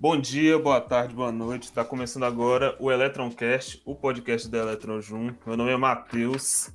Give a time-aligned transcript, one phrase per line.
[0.00, 1.64] Bom dia, boa tarde, boa noite.
[1.64, 5.34] Está começando agora o Electroncast, o podcast da Eletronjum.
[5.44, 6.72] Meu nome é Matheus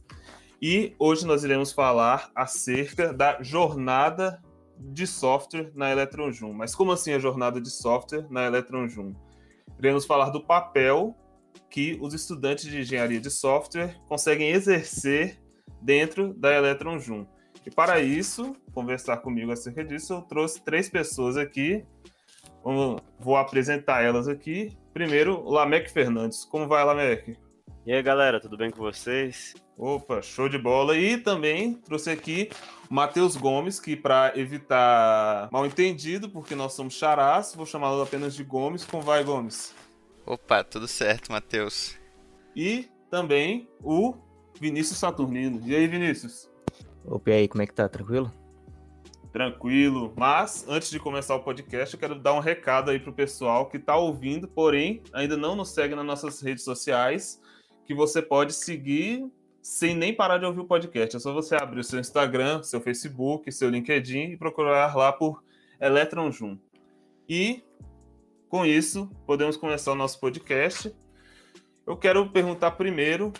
[0.61, 4.43] e hoje nós iremos falar acerca da jornada
[4.77, 6.51] de software na Eletronjum.
[6.51, 9.13] Mas como assim a jornada de software na Eletronjum?
[9.79, 11.15] Iremos falar do papel
[11.69, 15.41] que os estudantes de engenharia de software conseguem exercer
[15.81, 17.25] dentro da Eletronjum.
[17.65, 21.85] E para isso, conversar comigo acerca disso, eu trouxe três pessoas aqui.
[23.19, 24.75] Vou apresentar elas aqui.
[24.93, 26.45] Primeiro, Lamec Fernandes.
[26.45, 27.37] Como vai, Lamec?
[27.85, 29.53] E aí, galera, tudo bem com vocês?
[29.77, 30.95] Opa, show de bola.
[30.95, 32.49] E também trouxe aqui
[32.89, 38.35] o Matheus Gomes, que para evitar mal entendido, porque nós somos charás, vou chamá-lo apenas
[38.35, 38.85] de Gomes.
[38.85, 39.75] Como vai, Gomes?
[40.25, 41.97] Opa, tudo certo, Matheus.
[42.55, 44.15] E também o
[44.57, 45.61] Vinícius Saturnino.
[45.65, 46.49] E aí, Vinícius?
[47.03, 47.89] Opa, e aí, como é que tá?
[47.89, 48.31] Tranquilo?
[49.33, 50.13] Tranquilo.
[50.15, 53.79] Mas, antes de começar o podcast, eu quero dar um recado aí pro pessoal que
[53.79, 57.41] tá ouvindo, porém, ainda não nos segue nas nossas redes sociais,
[57.83, 59.27] que você pode seguir
[59.59, 61.15] sem nem parar de ouvir o podcast.
[61.15, 65.43] É só você abrir o seu Instagram, seu Facebook, seu LinkedIn e procurar lá por
[65.81, 66.55] Electron Jun.
[67.27, 67.63] E,
[68.47, 70.93] com isso, podemos começar o nosso podcast.
[71.87, 73.33] Eu quero perguntar primeiro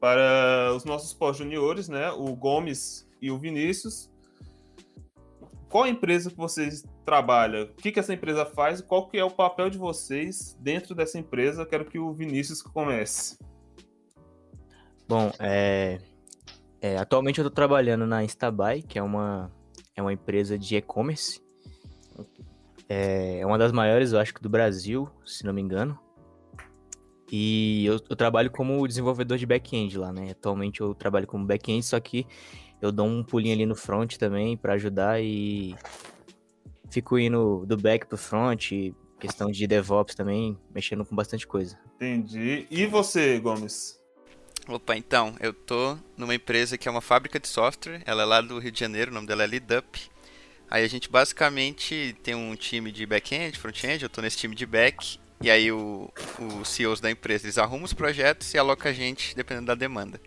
[0.00, 2.10] para os nossos pós-juniores, né?
[2.10, 4.10] O Gomes e o Vinícius.
[5.76, 7.64] Qual empresa que vocês trabalham?
[7.64, 8.80] O que, que essa empresa faz?
[8.80, 11.66] Qual que é o papel de vocês dentro dessa empresa?
[11.66, 13.38] Quero que o Vinícius comece.
[15.06, 15.98] Bom, é,
[16.80, 19.52] é, atualmente eu estou trabalhando na Instabuy, que é uma,
[19.94, 21.42] é uma empresa de e-commerce.
[22.88, 25.98] É, é uma das maiores, eu acho que do Brasil, se não me engano.
[27.30, 30.30] E eu, eu trabalho como desenvolvedor de back-end lá, né?
[30.30, 32.26] Atualmente eu trabalho como back-end, só que
[32.80, 35.74] eu dou um pulinho ali no front também para ajudar e
[36.90, 38.70] fico indo do back pro front,
[39.18, 41.78] questão de DevOps também, mexendo com bastante coisa.
[41.96, 42.66] Entendi.
[42.70, 44.00] E você, Gomes?
[44.68, 48.40] Opa, então, eu tô numa empresa que é uma fábrica de software, ela é lá
[48.40, 50.10] do Rio de Janeiro, o nome dela é Lidup.
[50.68, 54.66] Aí a gente basicamente tem um time de back-end, front-end, eu tô nesse time de
[54.66, 56.10] back e aí o,
[56.60, 60.20] os CEOs da empresa, eles arrumam os projetos e alocam a gente dependendo da demanda.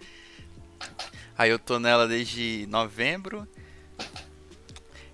[1.40, 3.48] Aí eu tô nela desde novembro.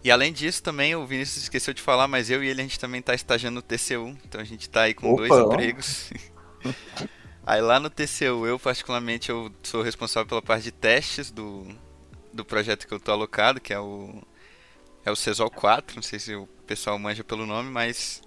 [0.03, 2.79] E além disso também, o Vinícius esqueceu de falar, mas eu e ele a gente
[2.79, 4.17] também tá estagiando no TCU.
[4.25, 6.09] Então a gente tá aí com Opa, dois empregos.
[7.45, 11.67] aí lá no TCU, eu particularmente eu sou responsável pela parte de testes do,
[12.33, 14.23] do projeto que eu tô alocado, que é o
[15.05, 18.23] é o CESOL 4, não sei se o pessoal manja pelo nome, mas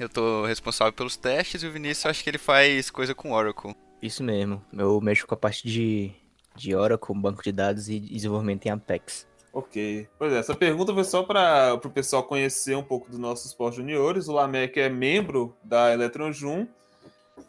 [0.00, 3.76] eu tô responsável pelos testes e o Vinícius acho que ele faz coisa com Oracle.
[4.00, 4.64] Isso mesmo.
[4.72, 6.14] Eu mexo com a parte de,
[6.56, 9.26] de Oracle, banco de dados e desenvolvimento em Apex.
[9.52, 10.08] Ok.
[10.18, 14.28] Pois é, essa pergunta foi só para o pessoal conhecer um pouco dos nossos pós-juniores.
[14.28, 16.66] O Lamec é membro da Eletronjum.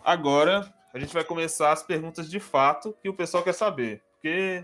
[0.03, 4.01] Agora a gente vai começar as perguntas de fato que o pessoal quer saber.
[4.13, 4.63] Porque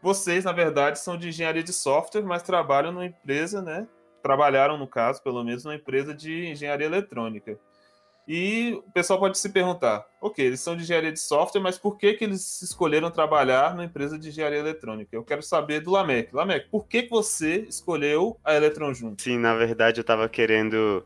[0.00, 3.88] vocês, na verdade, são de engenharia de software, mas trabalham numa empresa, né?
[4.24, 7.58] trabalharam, no caso, pelo menos, numa empresa de engenharia eletrônica.
[8.26, 11.98] E o pessoal pode se perguntar, ok, eles são de engenharia de software, mas por
[11.98, 15.14] que, que eles escolheram trabalhar na empresa de engenharia eletrônica?
[15.14, 16.34] Eu quero saber do Lamec.
[16.34, 19.14] Lamec, por que, que você escolheu a Eletronjun?
[19.18, 21.04] Sim, na verdade eu estava querendo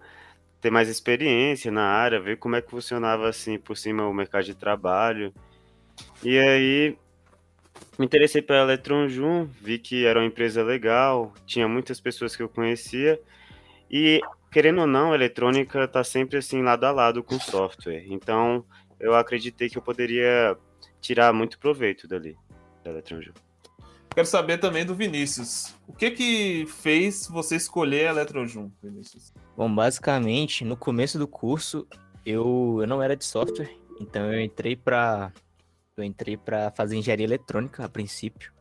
[0.60, 4.44] ter mais experiência na área, ver como é que funcionava assim por cima o mercado
[4.44, 5.34] de trabalho.
[6.22, 6.96] E aí
[7.98, 12.42] me interessei pela Electron Jun, vi que era uma empresa legal, tinha muitas pessoas que
[12.42, 13.20] eu conhecia
[13.90, 14.20] e
[14.50, 18.04] querendo ou não, a eletrônica está sempre assim lado a lado com o software.
[18.08, 18.64] Então,
[18.98, 20.56] eu acreditei que eu poderia
[21.00, 22.36] tirar muito proveito dali
[22.84, 23.32] da Electron Jun.
[24.14, 25.74] Quero saber também do Vinícius.
[25.86, 29.32] O que que fez você escolher a Eletrojum, Vinícius?
[29.56, 31.86] Bom, basicamente, no começo do curso,
[32.26, 35.32] eu, eu não era de software, então eu entrei para
[35.96, 38.52] eu entrei para fazer engenharia eletrônica a princípio.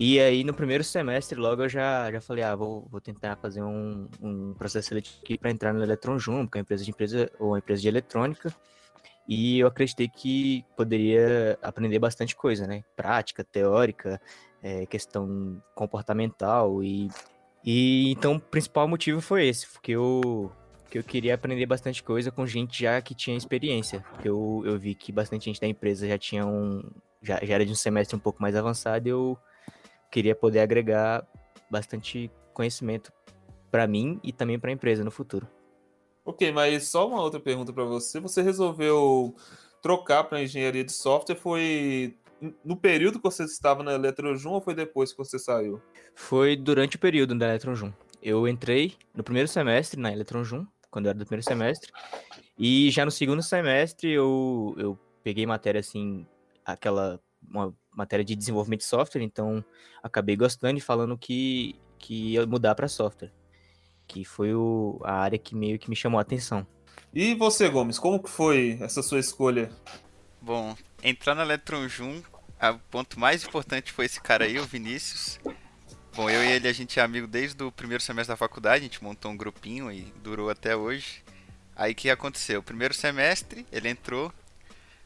[0.00, 3.62] E aí, no primeiro semestre, logo eu já, já falei, ah, vou, vou tentar fazer
[3.62, 7.30] um, um processo seletivo para entrar no Electron Jumbo, que é uma empresa de empresa
[7.38, 8.54] ou uma empresa de eletrônica.
[9.26, 12.84] E eu acreditei que poderia aprender bastante coisa, né?
[12.96, 14.20] Prática, teórica,
[14.62, 17.08] é, questão comportamental e,
[17.64, 20.50] e então o principal motivo foi esse, porque eu
[20.90, 24.02] que eu queria aprender bastante coisa com gente já que tinha experiência.
[24.24, 26.82] Eu, eu vi que bastante gente da empresa já tinha um.
[27.20, 29.36] Já, já era de um semestre um pouco mais avançado e eu
[30.10, 31.26] queria poder agregar
[31.70, 33.12] bastante conhecimento
[33.70, 35.46] para mim e também para a empresa no futuro.
[36.24, 38.20] Ok, mas só uma outra pergunta para você.
[38.20, 39.34] Você resolveu
[39.80, 41.36] trocar para engenharia de software?
[41.36, 42.16] Foi
[42.64, 45.80] no período que você estava na Eletrojum ou foi depois que você saiu?
[46.14, 47.92] Foi durante o período da Eletrojum.
[48.22, 51.90] eu entrei no primeiro semestre na Electron Jun, quando eu era do primeiro semestre,
[52.58, 56.26] e já no segundo semestre eu, eu peguei matéria assim,
[56.64, 59.64] aquela uma matéria de desenvolvimento de software, então
[60.02, 63.32] acabei gostando e falando que, que ia mudar para software,
[64.06, 66.66] que foi o, a área que meio que me chamou a atenção.
[67.12, 69.70] E você, Gomes, como que foi essa sua escolha?
[70.40, 72.22] Bom, entrar na Electron Jun,
[72.60, 75.38] o ponto mais importante foi esse cara aí, o Vinícius.
[76.14, 78.88] Bom, eu e ele a gente é amigo desde o primeiro semestre da faculdade, a
[78.88, 81.22] gente montou um grupinho e durou até hoje.
[81.76, 82.60] Aí o que aconteceu?
[82.60, 84.32] Primeiro semestre, ele entrou.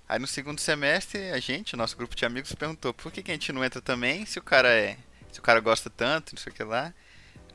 [0.09, 3.31] Aí no segundo semestre, a gente, o nosso grupo de amigos, perguntou por que, que
[3.31, 4.97] a gente não entra também se o cara é.
[5.31, 6.93] Se o cara gosta tanto, não sei o que lá.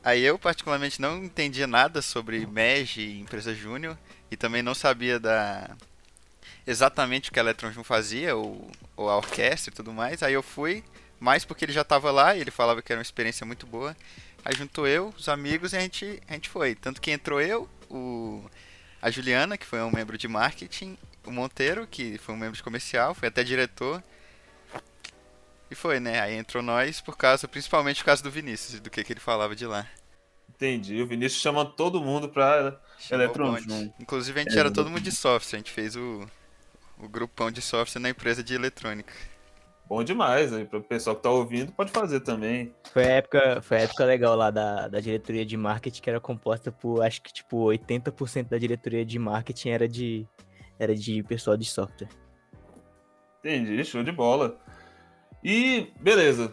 [0.02, 3.96] Aí eu particularmente não entendia nada sobre MEG e empresa júnior
[4.30, 5.70] e também não sabia da
[6.66, 10.22] exatamente o que a Electron Jun fazia, ou, ou a orquestra e tudo mais.
[10.22, 10.84] Aí eu fui,
[11.18, 13.96] mais porque ele já estava lá e ele falava que era uma experiência muito boa.
[14.44, 16.74] Aí juntou eu, os amigos e a gente, a gente foi.
[16.74, 18.44] Tanto que entrou eu, o,
[19.00, 22.62] a Juliana, que foi um membro de marketing, o Monteiro, que foi um membro de
[22.62, 24.02] comercial, foi até diretor.
[25.70, 26.20] E foi, né?
[26.20, 29.54] Aí entrou nós por causa, principalmente por causa do Vinícius, do que, que ele falava
[29.54, 29.86] de lá.
[30.48, 31.00] Entendi.
[31.02, 32.80] O Vinícius chama todo mundo pra
[33.10, 33.56] Electron
[34.00, 36.26] Inclusive a gente é, era todo mundo de software, a gente fez o,
[36.98, 39.12] o grupão de software na empresa de eletrônica.
[39.88, 42.74] Bom demais, aí para o pessoal que tá ouvindo pode fazer também.
[42.92, 46.20] Foi a época, foi a época legal lá da, da diretoria de marketing que era
[46.20, 50.26] composta por acho que tipo 80% da diretoria de marketing era de
[50.78, 52.08] era de pessoal de software.
[53.40, 54.58] Entendi, show de bola.
[55.42, 56.50] E beleza,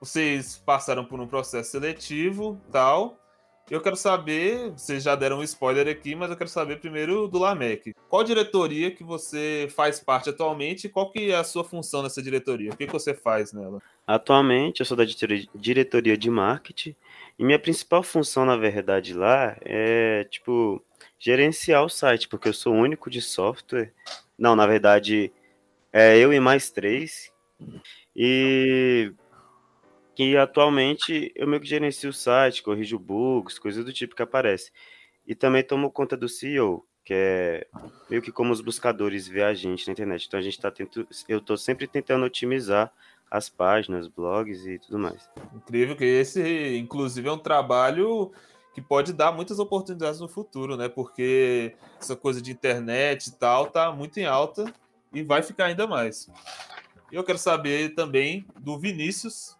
[0.00, 3.18] vocês passaram por um processo seletivo, tal.
[3.70, 7.38] Eu quero saber, vocês já deram um spoiler aqui, mas eu quero saber primeiro do
[7.38, 7.94] Lamec.
[8.08, 12.22] Qual diretoria que você faz parte atualmente e qual que é a sua função nessa
[12.22, 12.70] diretoria?
[12.70, 13.82] O que, que você faz nela?
[14.06, 15.04] Atualmente eu sou da
[15.54, 16.96] diretoria de marketing
[17.38, 20.82] e minha principal função, na verdade, lá é, tipo,
[21.18, 23.92] gerenciar o site, porque eu sou o único de software.
[24.38, 25.32] Não, na verdade,
[25.92, 27.32] é eu e mais três.
[28.14, 29.12] E
[30.14, 34.72] que atualmente eu meio que gerencio o site, corrijo bugs, coisas do tipo que aparece.
[35.26, 37.66] E também tomo conta do CEO, que é
[38.10, 40.26] meio que como os buscadores vê a gente na internet.
[40.26, 42.92] Então a gente está tentando, eu estou sempre tentando otimizar
[43.30, 45.30] as páginas, blogs e tudo mais.
[45.54, 48.32] Incrível que esse, inclusive, é um trabalho
[48.78, 50.88] que pode dar muitas oportunidades no futuro, né?
[50.88, 54.72] Porque essa coisa de internet e tal tá muito em alta
[55.12, 56.28] e vai ficar ainda mais.
[57.10, 59.56] Eu quero saber também do Vinícius,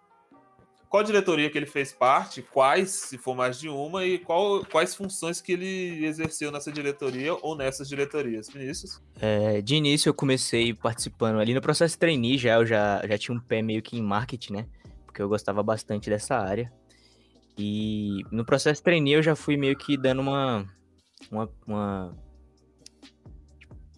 [0.89, 4.95] qual diretoria que ele fez parte, quais, se for mais de uma, e qual, quais
[4.95, 8.49] funções que ele exerceu nessa diretoria ou nessas diretorias.
[8.49, 9.03] Vinícius?
[9.21, 13.37] É, de início eu comecei participando ali no processo trainee, já eu já, já tinha
[13.37, 14.67] um pé meio que em marketing, né?
[15.05, 16.73] Porque eu gostava bastante dessa área.
[17.59, 20.65] E no processo trainee eu já fui meio que dando uma.
[21.31, 22.17] uma, uma...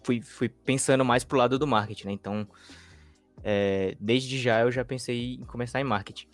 [0.03, 2.13] Fui, fui pensando mais pro lado do marketing, né?
[2.13, 2.47] Então,
[3.43, 6.27] é, desde já eu já pensei em começar em marketing.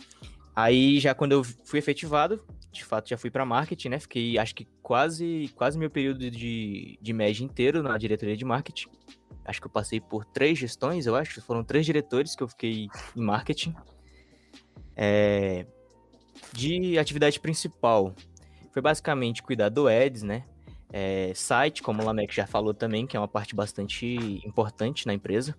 [0.56, 4.00] Aí já quando eu fui efetivado, de fato já fui para marketing, né?
[4.00, 8.88] Fiquei acho que quase quase meu período de, de média inteiro na diretoria de marketing.
[9.44, 11.42] Acho que eu passei por três gestões, eu acho.
[11.42, 13.76] Foram três diretores que eu fiquei em marketing.
[14.96, 15.66] É,
[16.54, 18.14] de atividade principal,
[18.72, 20.44] foi basicamente cuidar do ads, né?
[20.92, 25.14] É, site, como o Lamec já falou também, que é uma parte bastante importante na
[25.14, 25.56] empresa.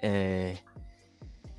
[0.00, 0.56] É,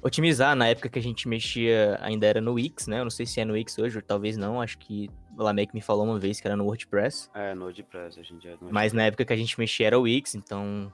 [0.01, 0.55] otimizar.
[0.55, 2.99] Na época que a gente mexia, ainda era no Wix, né?
[2.99, 4.61] Eu não sei se é no Wix hoje, ou talvez não.
[4.61, 7.29] Acho que o Lamec me falou uma vez que era no WordPress.
[7.33, 10.03] É, no WordPress, a gente é Mas na época que a gente mexia era o
[10.03, 10.93] Wix, então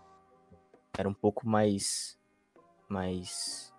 [0.98, 2.18] era um pouco mais
[2.88, 3.71] mais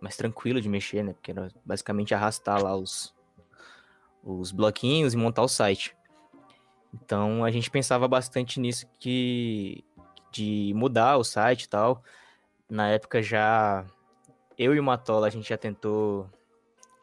[0.00, 1.12] mais tranquilo de mexer, né?
[1.12, 3.14] Porque era basicamente arrastar lá os
[4.22, 5.96] os bloquinhos e montar o site.
[6.92, 9.84] Então a gente pensava bastante nisso que
[10.30, 12.02] de mudar o site e tal.
[12.68, 13.84] Na época já
[14.58, 16.28] eu e o Matola, a gente já tentou.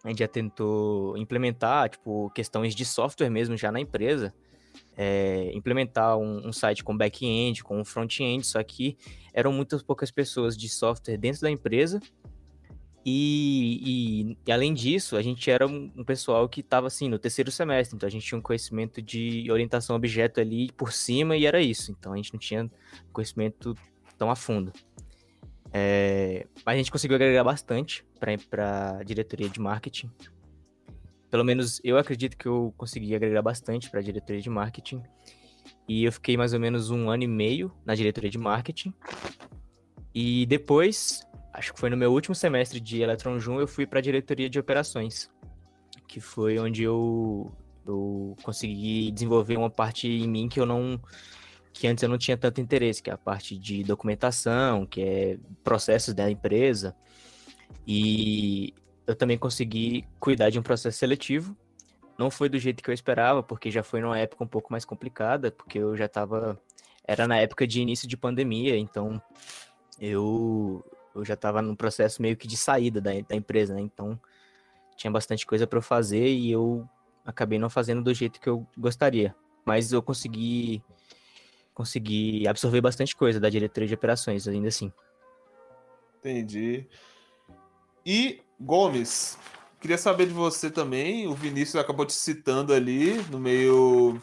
[0.04, 4.34] A gente já tentou implementar, tipo, questões de software mesmo já na empresa.
[4.96, 8.96] É, implementar um, um, site com back-end, com front-end, só que
[9.34, 12.00] eram muitas poucas pessoas de software dentro da empresa.
[13.10, 17.18] E, e, e além disso, a gente era um, um pessoal que estava assim no
[17.18, 21.38] terceiro semestre, então a gente tinha um conhecimento de orientação a objeto ali por cima
[21.38, 21.90] e era isso.
[21.98, 22.70] Então a gente não tinha
[23.14, 23.74] conhecimento
[24.18, 24.74] tão a fundo.
[25.72, 30.12] É, a gente conseguiu agregar bastante para a diretoria de marketing.
[31.32, 35.02] Pelo menos eu acredito que eu consegui agregar bastante para a diretoria de marketing.
[35.88, 38.94] E eu fiquei mais ou menos um ano e meio na diretoria de marketing.
[40.14, 41.27] E depois,
[41.58, 44.48] acho que foi no meu último semestre de Electron Jun, eu fui para a diretoria
[44.48, 45.30] de operações,
[46.08, 47.52] que foi onde eu
[47.86, 51.00] Eu consegui desenvolver uma parte em mim que eu não
[51.74, 55.40] que antes eu não tinha tanto interesse, que é a parte de documentação, que é
[55.64, 56.96] processos da empresa.
[57.86, 58.74] E
[59.06, 61.56] eu também consegui cuidar de um processo seletivo.
[62.18, 64.86] Não foi do jeito que eu esperava, porque já foi numa época um pouco mais
[64.86, 66.60] complicada, porque eu já estava
[67.06, 69.22] era na época de início de pandemia, então
[70.00, 70.84] eu
[71.18, 73.82] eu já estava no processo meio que de saída da, da empresa, né?
[73.82, 74.20] Então
[74.96, 76.88] tinha bastante coisa para eu fazer e eu
[77.26, 79.36] acabei não fazendo do jeito que eu gostaria.
[79.66, 80.84] Mas eu consegui
[81.74, 84.92] consegui absorver bastante coisa da diretoria de operações, ainda assim.
[86.18, 86.88] Entendi.
[88.04, 89.38] E Gomes,
[89.80, 91.28] queria saber de você também.
[91.28, 94.20] O Vinícius acabou te citando ali no meio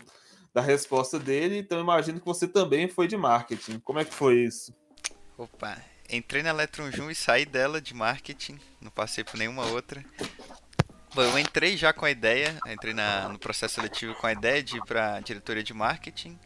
[0.52, 3.78] da resposta dele, então imagino que você também foi de marketing.
[3.80, 4.74] Como é que foi isso?
[5.36, 5.76] Opa,
[6.10, 10.04] entrei na Electron Jun e saí dela de marketing, não passei por nenhuma outra.
[11.14, 14.62] Bom, eu entrei já com a ideia, entrei na, no processo seletivo com a ideia
[14.62, 16.38] de ir para diretoria de marketing.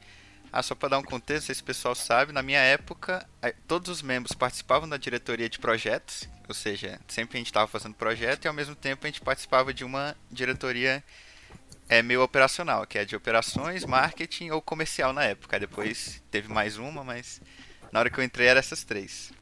[0.53, 3.27] Ah, só para dar um contexto, se esse pessoal sabe, na minha época,
[3.67, 7.95] todos os membros participavam da diretoria de projetos, ou seja, sempre a gente estava fazendo
[7.95, 11.05] projeto e ao mesmo tempo a gente participava de uma diretoria
[11.89, 15.59] é, meio operacional, que é de operações, marketing ou comercial na época.
[15.59, 17.41] Depois teve mais uma, mas
[17.91, 19.33] na hora que eu entrei eram essas três.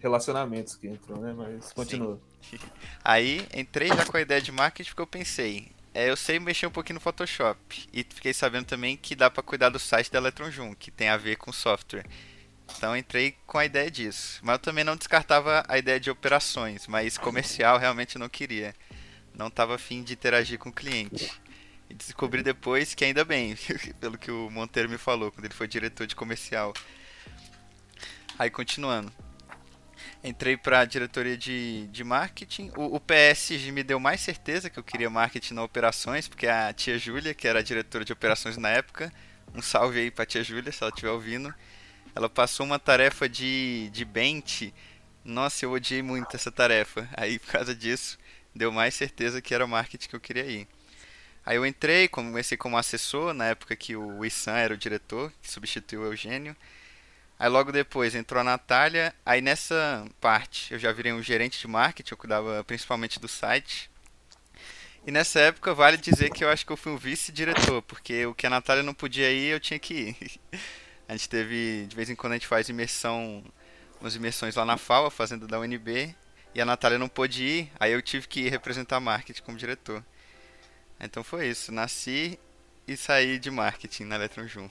[0.00, 1.34] Relacionamentos que entrou, né?
[1.36, 2.20] Mas continua.
[2.48, 2.58] Sim.
[3.04, 6.66] Aí entrei já com a ideia de marketing porque eu pensei, é, eu sei mexer
[6.66, 7.58] um pouquinho no Photoshop
[7.92, 11.08] e fiquei sabendo também que dá para cuidar do site da Electron Jun, que tem
[11.08, 12.06] a ver com software.
[12.76, 14.38] Então entrei com a ideia disso.
[14.42, 18.74] Mas eu também não descartava a ideia de operações, mas comercial realmente não queria.
[19.34, 21.32] Não estava afim de interagir com o cliente.
[21.90, 23.56] E descobri depois que ainda bem,
[23.98, 26.74] pelo que o Monteiro me falou, quando ele foi diretor de comercial.
[28.38, 29.12] Aí continuando
[30.22, 32.70] entrei para a diretoria de, de marketing.
[32.76, 36.72] O, o PSG me deu mais certeza que eu queria marketing na operações, porque a
[36.72, 39.12] tia Júlia, que era a diretora de operações na época,
[39.54, 41.54] um salve aí para a tia Júlia, se ela estiver ouvindo.
[42.14, 44.74] Ela passou uma tarefa de, de bench.
[45.24, 47.08] Nossa, eu odiei muito essa tarefa.
[47.16, 48.18] Aí, por causa disso,
[48.54, 50.68] deu mais certeza que era marketing que eu queria ir.
[51.44, 55.50] Aí eu entrei, comecei como assessor, na época que o Issan era o diretor, que
[55.50, 56.54] substituiu o Eugênio.
[57.38, 59.14] Aí logo depois entrou a Natália.
[59.24, 63.90] Aí nessa parte eu já virei um gerente de marketing, eu cuidava principalmente do site.
[65.06, 68.34] E nessa época vale dizer que eu acho que eu fui um vice-diretor, porque o
[68.34, 70.40] que a Natália não podia ir, eu tinha que ir.
[71.08, 73.42] A gente teve, de vez em quando a gente faz imersão,
[73.98, 76.14] umas imersões lá na FAO, fazendo da UNB,
[76.54, 80.04] e a Natália não pôde ir, aí eu tive que representar marketing como diretor.
[81.00, 82.38] Então foi isso, nasci
[82.86, 84.68] e saí de marketing na Electron Jun.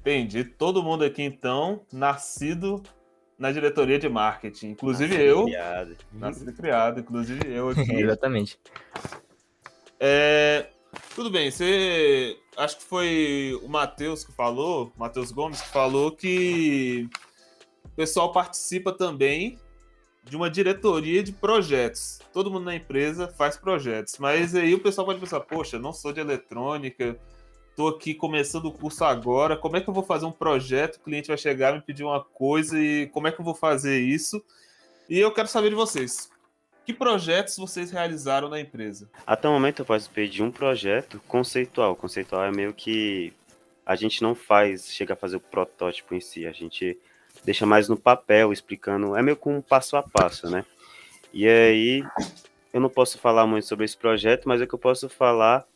[0.00, 0.44] Entendi.
[0.44, 2.82] Todo mundo aqui, então, nascido
[3.38, 4.70] na diretoria de marketing.
[4.70, 5.44] Inclusive nascido eu.
[5.44, 5.96] Criado.
[6.12, 7.80] Nascido e criado, inclusive eu aqui.
[7.92, 8.58] Exatamente.
[9.98, 10.68] É,
[11.14, 12.36] tudo bem, você.
[12.56, 17.08] Acho que foi o Matheus que falou, Matheus Gomes, que falou que
[17.84, 19.58] o pessoal participa também
[20.24, 22.18] de uma diretoria de projetos.
[22.32, 24.16] Todo mundo na empresa faz projetos.
[24.18, 27.18] Mas aí o pessoal pode pensar, poxa, não sou de eletrônica,
[27.76, 29.54] Estou aqui começando o curso agora.
[29.54, 30.96] Como é que eu vou fazer um projeto?
[30.96, 34.00] O cliente vai chegar me pedir uma coisa e como é que eu vou fazer
[34.00, 34.42] isso?
[35.10, 36.30] E eu quero saber de vocês.
[36.86, 39.10] Que projetos vocês realizaram na empresa?
[39.26, 41.94] Até o momento eu participei de um projeto conceitual.
[41.94, 43.30] Conceitual é meio que
[43.84, 46.98] a gente não faz, chega a fazer o protótipo em si, a gente
[47.44, 50.64] deixa mais no papel, explicando, é meio que um passo a passo, né?
[51.30, 52.02] E aí,
[52.72, 55.66] eu não posso falar muito sobre esse projeto, mas o que eu posso falar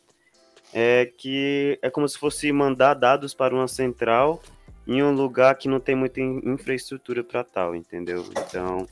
[0.73, 4.41] é que é como se fosse mandar dados para uma central
[4.87, 8.25] em um lugar que não tem muita infraestrutura para tal, entendeu?
[8.31, 8.87] Então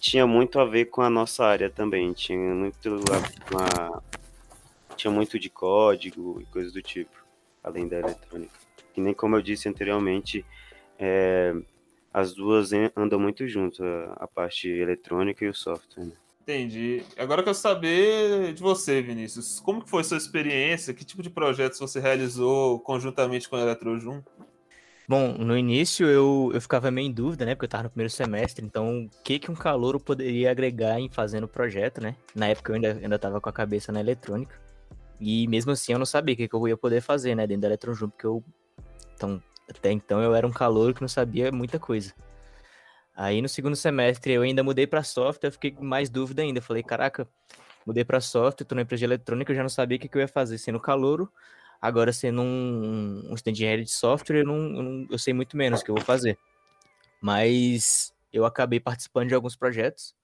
[0.00, 4.02] tinha muito a ver com a nossa área também, tinha muito uma,
[4.96, 7.16] tinha muito de código e coisas do tipo,
[7.62, 8.54] além da eletrônica.
[8.96, 10.44] E nem como eu disse anteriormente,
[10.98, 11.54] é,
[12.12, 16.06] as duas andam muito junto, a, a parte eletrônica e o software.
[16.06, 16.12] Né?
[16.48, 17.02] Entendi.
[17.18, 19.60] Agora eu quero saber de você, Vinícius.
[19.60, 20.94] Como que foi sua experiência?
[20.94, 24.22] Que tipo de projetos você realizou conjuntamente com a Eletrojum?
[25.06, 27.54] Bom, no início eu, eu ficava meio em dúvida, né?
[27.54, 31.10] Porque eu estava no primeiro semestre, então o que, que um calouro poderia agregar em
[31.10, 32.16] fazendo o projeto, né?
[32.34, 34.58] Na época eu ainda, ainda tava com a cabeça na eletrônica.
[35.20, 37.46] E mesmo assim eu não sabia o que, que eu ia poder fazer, né?
[37.46, 38.42] Dentro da Eletrojum, porque eu.
[39.14, 42.14] Então, até então eu era um calouro que não sabia muita coisa.
[43.18, 46.62] Aí no segundo semestre eu ainda mudei para software, eu fiquei com mais dúvida ainda.
[46.62, 47.28] falei, caraca,
[47.84, 50.16] mudei para software, tô na empresa de eletrônica, eu já não sabia o que, que
[50.16, 51.28] eu ia fazer sendo calouro.
[51.82, 55.80] Agora, sendo um, um de de software, eu, não, eu, não, eu sei muito menos
[55.80, 56.38] o que eu vou fazer.
[57.20, 60.14] Mas eu acabei participando de alguns projetos.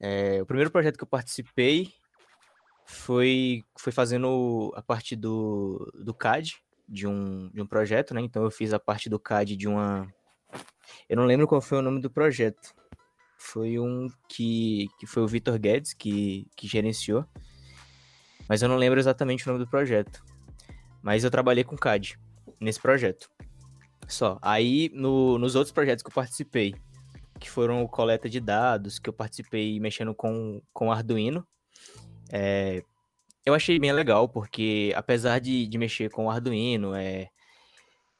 [0.00, 1.92] É, o primeiro projeto que eu participei
[2.86, 6.56] foi, foi fazendo a parte do, do CAD,
[6.88, 8.22] de um, de um projeto, né?
[8.22, 10.10] Então eu fiz a parte do CAD de uma.
[11.08, 12.74] Eu não lembro qual foi o nome do projeto.
[13.38, 17.24] Foi um que, que foi o Vitor Guedes que, que gerenciou.
[18.48, 20.24] Mas eu não lembro exatamente o nome do projeto.
[21.02, 22.18] Mas eu trabalhei com CAD
[22.60, 23.28] nesse projeto.
[24.08, 24.38] Só.
[24.40, 26.74] Aí, no, nos outros projetos que eu participei,
[27.40, 31.46] que foram coleta de dados, que eu participei mexendo com, com Arduino,
[32.30, 32.82] é,
[33.44, 37.28] eu achei bem legal, porque apesar de, de mexer com Arduino, é,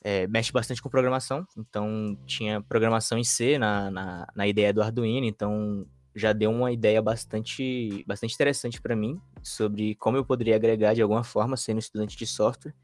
[0.02, 4.82] é, mexe bastante com programação, então tinha programação em C na, na, na ideia do
[4.82, 10.56] Arduino, então já deu uma ideia bastante, bastante interessante para mim sobre como eu poderia
[10.56, 12.74] agregar de alguma forma sendo estudante de software.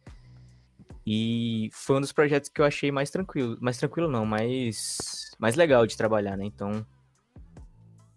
[1.07, 5.57] E foi um dos projetos que eu achei mais tranquilo, mais tranquilo não, mais, mais
[5.57, 6.45] legal de trabalhar, né?
[6.45, 6.87] Então,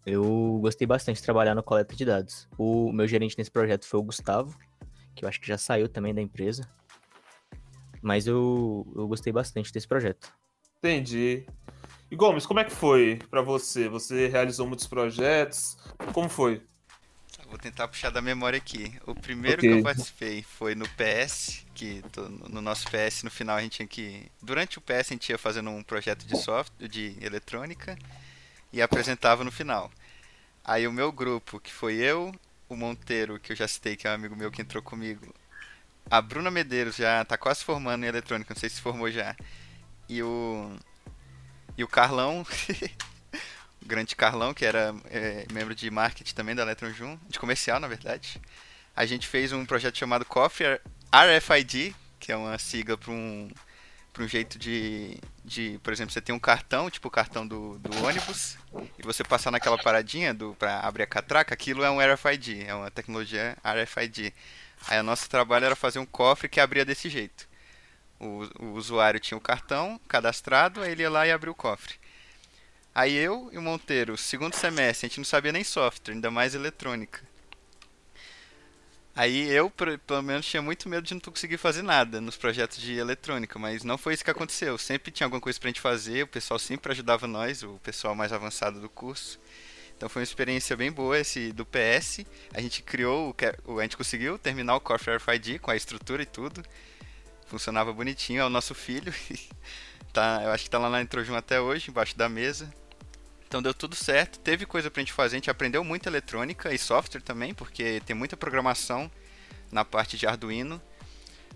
[0.05, 2.49] eu gostei bastante de trabalhar no coleta de dados.
[2.57, 4.57] O meu gerente nesse projeto foi o Gustavo,
[5.15, 6.67] que eu acho que já saiu também da empresa.
[8.01, 10.33] Mas eu, eu gostei bastante desse projeto.
[10.77, 11.45] Entendi.
[12.09, 13.87] E Gomes, como é que foi para você?
[13.87, 15.77] Você realizou muitos projetos?
[16.13, 16.61] Como foi?
[17.47, 18.93] Vou tentar puxar da memória aqui.
[19.05, 19.69] O primeiro okay.
[19.69, 22.01] que eu participei foi no PS, que
[22.49, 24.31] no nosso PS no final a gente tinha que.
[24.41, 27.97] Durante o PS a gente ia fazendo um projeto de software, de eletrônica,
[28.71, 29.91] e apresentava no final.
[30.63, 32.33] Aí o meu grupo, que foi eu,
[32.69, 35.33] o Monteiro, que eu já citei, que é um amigo meu que entrou comigo.
[36.09, 39.35] A Bruna Medeiros já tá quase formando em eletrônica, não sei se formou já.
[40.09, 40.75] E o.
[41.77, 42.45] E o Carlão,
[43.81, 47.87] o grande Carlão, que era é, membro de marketing também da Electron de comercial, na
[47.87, 48.41] verdade.
[48.95, 50.79] A gente fez um projeto chamado Coffee
[51.11, 53.49] RFID, que é uma sigla para um,
[54.13, 57.79] para um jeito de, de, por exemplo, você tem um cartão, tipo o cartão do,
[57.79, 58.57] do ônibus,
[58.99, 62.75] e você passar naquela paradinha do para abrir a catraca, aquilo é um RFID, é
[62.75, 64.33] uma tecnologia RFID.
[64.87, 67.47] Aí o nosso trabalho era fazer um cofre que abria desse jeito.
[68.19, 71.95] O, o usuário tinha o cartão cadastrado, aí ele ia lá e abria o cofre.
[72.93, 76.53] Aí eu e o Monteiro, segundo semestre, a gente não sabia nem software, ainda mais
[76.53, 77.21] eletrônica.
[79.15, 82.95] Aí eu, pelo menos, tinha muito medo de não conseguir fazer nada nos projetos de
[82.97, 84.77] eletrônica, mas não foi isso que aconteceu.
[84.77, 88.31] Sempre tinha alguma coisa pra gente fazer, o pessoal sempre ajudava nós, o pessoal mais
[88.31, 89.39] avançado do curso.
[90.01, 92.25] Então foi uma experiência bem boa esse do PS.
[92.55, 93.35] A gente criou,
[93.77, 96.65] a gente conseguiu terminar o Core RFID com a estrutura e tudo.
[97.45, 99.13] Funcionava bonitinho, é o nosso filho.
[100.11, 102.73] tá, eu acho que tá lá na Introjum até hoje, embaixo da mesa.
[103.47, 106.79] Então deu tudo certo, teve coisa pra gente fazer, a gente aprendeu muito eletrônica e
[106.79, 109.11] software também, porque tem muita programação
[109.71, 110.81] na parte de Arduino.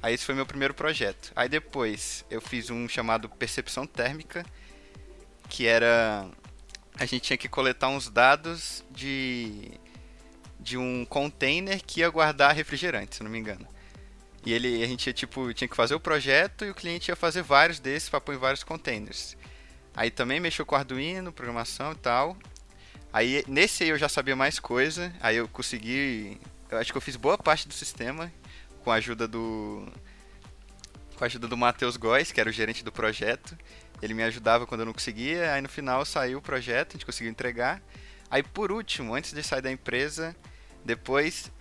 [0.04, 1.32] Aí esse foi meu primeiro projeto.
[1.36, 4.46] Aí depois eu fiz um chamado Percepção Térmica,
[5.50, 6.30] que era
[6.98, 9.72] a gente tinha que coletar uns dados de
[10.60, 13.68] de um container que ia guardar refrigerante, se não me engano.
[14.44, 17.44] E ele a gente tipo tinha que fazer o projeto e o cliente ia fazer
[17.44, 19.38] vários desses para pôr em vários containers.
[19.96, 22.38] Aí também mexeu com Arduino, programação e tal.
[23.14, 25.14] Aí nesse aí eu já sabia mais coisa.
[25.22, 26.40] Aí eu consegui.
[26.70, 28.32] Eu acho que eu fiz boa parte do sistema
[28.84, 29.88] com a ajuda do.
[31.16, 33.58] Com a ajuda do Matheus Góes, que era o gerente do projeto.
[34.02, 35.54] Ele me ajudava quando eu não conseguia.
[35.54, 37.82] Aí no final saiu o projeto, a gente conseguiu entregar.
[38.30, 40.36] Aí por último, antes de sair da empresa,
[40.84, 41.52] depois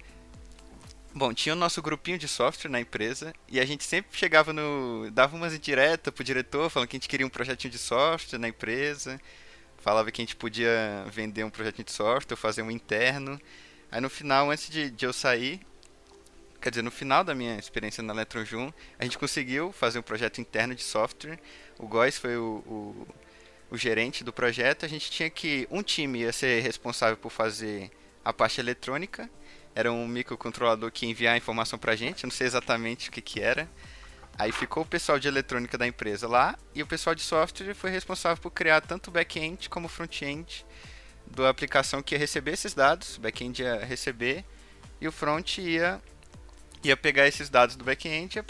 [1.16, 5.09] Bom, tinha o nosso grupinho de software na empresa e a gente sempre chegava no.
[5.12, 8.49] dava umas indiretas pro diretor falando que a gente queria um projetinho de software na
[8.49, 9.20] empresa.
[9.79, 13.40] Falava que a gente podia vender um projetinho de software, fazer um interno.
[13.92, 15.61] Aí no final, antes de, de eu sair,
[16.64, 20.40] quer dizer, no final da minha experiência na Electron a gente conseguiu fazer um projeto
[20.40, 21.38] interno de software.
[21.79, 23.09] O Góis foi o, o,
[23.70, 24.87] o gerente do projeto.
[24.87, 25.68] A gente tinha que.
[25.70, 27.90] Um time ia ser responsável por fazer
[28.24, 29.29] a parte eletrônica
[29.74, 33.40] era um microcontrolador que enviava informação pra gente, eu não sei exatamente o que que
[33.40, 33.68] era.
[34.38, 37.90] Aí ficou o pessoal de eletrônica da empresa lá e o pessoal de software foi
[37.90, 40.64] responsável por criar tanto o back-end como front-end
[41.27, 44.44] da aplicação que ia receber esses dados, o back-end ia receber
[45.00, 46.00] e o front ia,
[46.85, 48.42] ia pegar esses dados do back-end e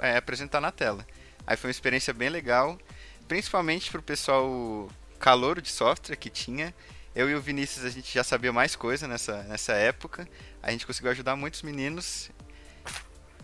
[0.00, 1.06] é, apresentar na tela.
[1.46, 2.78] Aí foi uma experiência bem legal,
[3.26, 6.74] principalmente para o pessoal calouro de software que tinha
[7.14, 10.28] eu e o Vinícius, a gente já sabia mais coisa nessa, nessa época.
[10.62, 12.30] A gente conseguiu ajudar muitos meninos.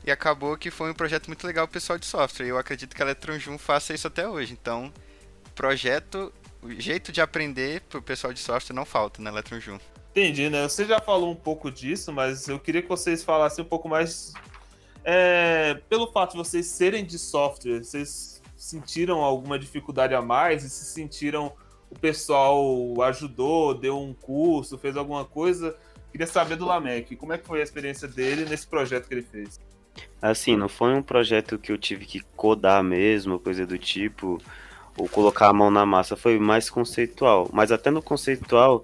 [0.05, 2.47] E acabou que foi um projeto muito legal pro pessoal de software.
[2.47, 4.53] E eu acredito que a Electron faça isso até hoje.
[4.53, 4.93] Então,
[5.55, 6.33] projeto,
[6.63, 9.81] o jeito de aprender pro pessoal de software não falta na Electron
[10.17, 10.67] Entendi, né?
[10.67, 14.33] Você já falou um pouco disso, mas eu queria que vocês falassem um pouco mais.
[15.05, 20.71] É, pelo fato de vocês serem de software, vocês sentiram alguma dificuldade a mais e
[20.71, 21.53] se sentiram
[21.91, 22.59] o pessoal
[23.03, 25.77] ajudou, deu um curso, fez alguma coisa
[26.17, 29.23] Queria saber do Lamec, como é que foi a experiência dele nesse projeto que ele
[29.23, 29.61] fez?
[30.23, 34.41] Assim, não foi um projeto que eu tive que codar mesmo, coisa do tipo,
[34.97, 37.51] ou colocar a mão na massa, foi mais conceitual.
[37.53, 38.83] Mas até no conceitual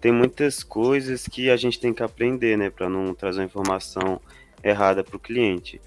[0.00, 4.20] tem muitas coisas que a gente tem que aprender, né, para não trazer uma informação
[4.62, 5.80] errada para o cliente.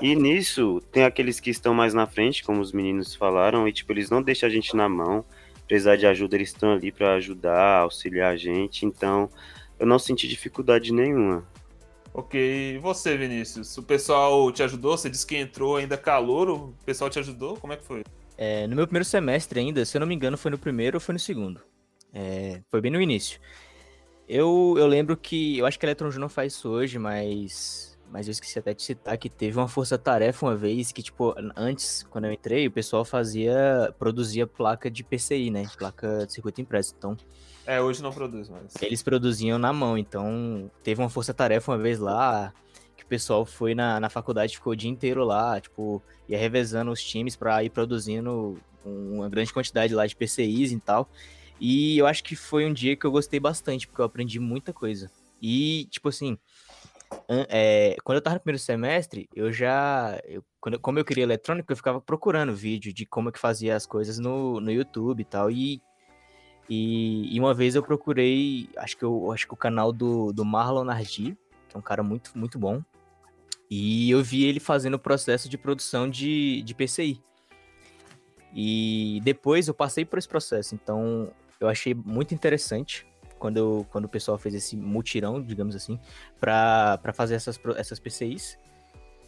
[0.00, 3.92] E nisso, tem aqueles que estão mais na frente, como os meninos falaram, e tipo,
[3.92, 5.24] eles não deixam a gente na mão.
[5.66, 8.84] Precisar de ajuda, eles estão ali para ajudar, auxiliar a gente.
[8.84, 9.28] Então,
[9.78, 11.44] eu não senti dificuldade nenhuma.
[12.12, 13.76] Ok, e você, Vinícius?
[13.76, 14.96] O pessoal te ajudou?
[14.96, 17.56] Você disse que entrou ainda calor, o pessoal te ajudou?
[17.56, 18.04] Como é que foi?
[18.38, 21.00] É, no meu primeiro semestre ainda, se eu não me engano, foi no primeiro ou
[21.00, 21.60] foi no segundo.
[22.18, 23.38] É, foi bem no início.
[24.26, 28.28] Eu, eu lembro que, eu acho que a Electron não faz isso hoje, mas mas
[28.28, 32.26] eu esqueci até de citar que teve uma força-tarefa uma vez que, tipo, antes, quando
[32.26, 35.66] eu entrei, o pessoal fazia, produzia placa de PCI, né?
[35.76, 36.94] Placa de circuito impresso.
[36.96, 37.16] Então.
[37.66, 38.72] É, hoje não produz mais.
[38.80, 42.54] Eles produziam na mão, então teve uma força-tarefa uma vez lá,
[42.96, 46.92] que o pessoal foi na, na faculdade, ficou o dia inteiro lá, tipo, ia revezando
[46.92, 51.08] os times para ir produzindo uma grande quantidade lá de PCIs e tal.
[51.60, 54.72] E eu acho que foi um dia que eu gostei bastante, porque eu aprendi muita
[54.72, 55.10] coisa.
[55.40, 56.38] E, tipo assim,
[57.28, 60.20] é, quando eu tava no primeiro semestre, eu já.
[60.24, 63.76] Eu, quando, como eu queria eletrônica, eu ficava procurando vídeo de como é que fazia
[63.76, 65.50] as coisas no, no YouTube e tal.
[65.50, 65.80] E,
[66.68, 70.44] e, e uma vez eu procurei, acho que, eu, acho que o canal do, do
[70.44, 71.36] Marlon Nardi,
[71.68, 72.82] que é um cara muito, muito bom.
[73.70, 77.20] E eu vi ele fazendo o processo de produção de, de PCI.
[78.54, 83.06] E depois eu passei por esse processo, então eu achei muito interessante
[83.38, 85.98] quando, quando o pessoal fez esse mutirão, digamos assim,
[86.40, 88.58] para fazer essas, essas PCIs.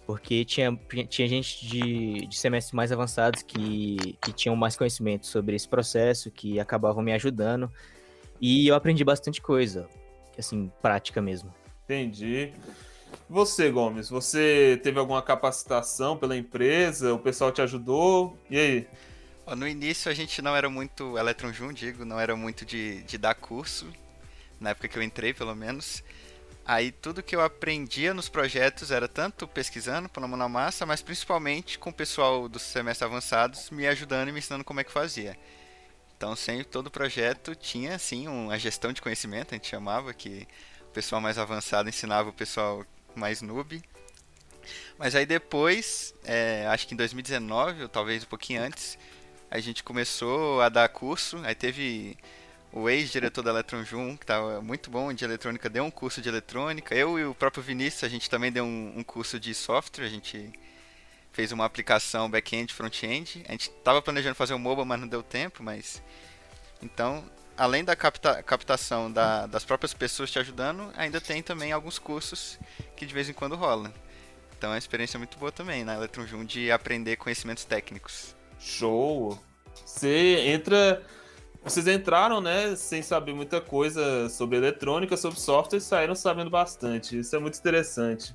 [0.06, 0.74] Porque tinha,
[1.08, 6.30] tinha gente de, de semestres mais avançados que, que tinham mais conhecimento sobre esse processo,
[6.30, 7.70] que acabavam me ajudando.
[8.40, 9.86] E eu aprendi bastante coisa,
[10.38, 11.52] assim, prática mesmo.
[11.84, 12.52] Entendi.
[13.28, 17.12] Você, Gomes, você teve alguma capacitação pela empresa?
[17.12, 18.38] O pessoal te ajudou?
[18.48, 18.86] E aí?
[19.56, 23.16] No início a gente não era muito Electron Jun, digo, não era muito de, de
[23.16, 23.90] dar curso,
[24.61, 26.02] na época que eu entrei pelo menos.
[26.66, 31.78] Aí tudo que eu aprendia nos projetos era tanto pesquisando mão na massa, mas principalmente
[31.78, 35.34] com o pessoal dos semestres avançados me ajudando e me ensinando como é que fazia.
[36.14, 40.46] Então sempre todo projeto tinha assim uma gestão de conhecimento, a gente chamava, que
[40.82, 42.84] o pessoal mais avançado ensinava o pessoal
[43.14, 43.82] mais noob.
[44.98, 48.98] Mas aí depois, é, acho que em 2019, ou talvez um pouquinho antes,
[49.50, 52.16] a gente começou a dar curso, aí teve
[52.72, 56.28] o ex-diretor da Electron Jun, que estava muito bom de eletrônica, deu um curso de
[56.28, 56.94] eletrônica.
[56.94, 60.08] Eu e o próprio Vinícius, a gente também deu um, um curso de software, a
[60.08, 60.52] gente
[61.32, 63.44] fez uma aplicação back-end, front-end.
[63.48, 66.02] A gente estava planejando fazer um mobile, mas não deu tempo, mas...
[66.82, 67.24] Então,
[67.56, 72.58] além da capta captação da, das próprias pessoas te ajudando, ainda tem também alguns cursos
[72.96, 73.92] que de vez em quando rolam.
[74.56, 78.34] Então é uma experiência muito boa também na Electron Jun de aprender conhecimentos técnicos.
[78.58, 79.38] Show!
[79.84, 81.02] Você entra.
[81.62, 87.18] Vocês entraram, né, sem saber muita coisa sobre eletrônica, sobre software, e saíram sabendo bastante.
[87.18, 88.34] Isso é muito interessante.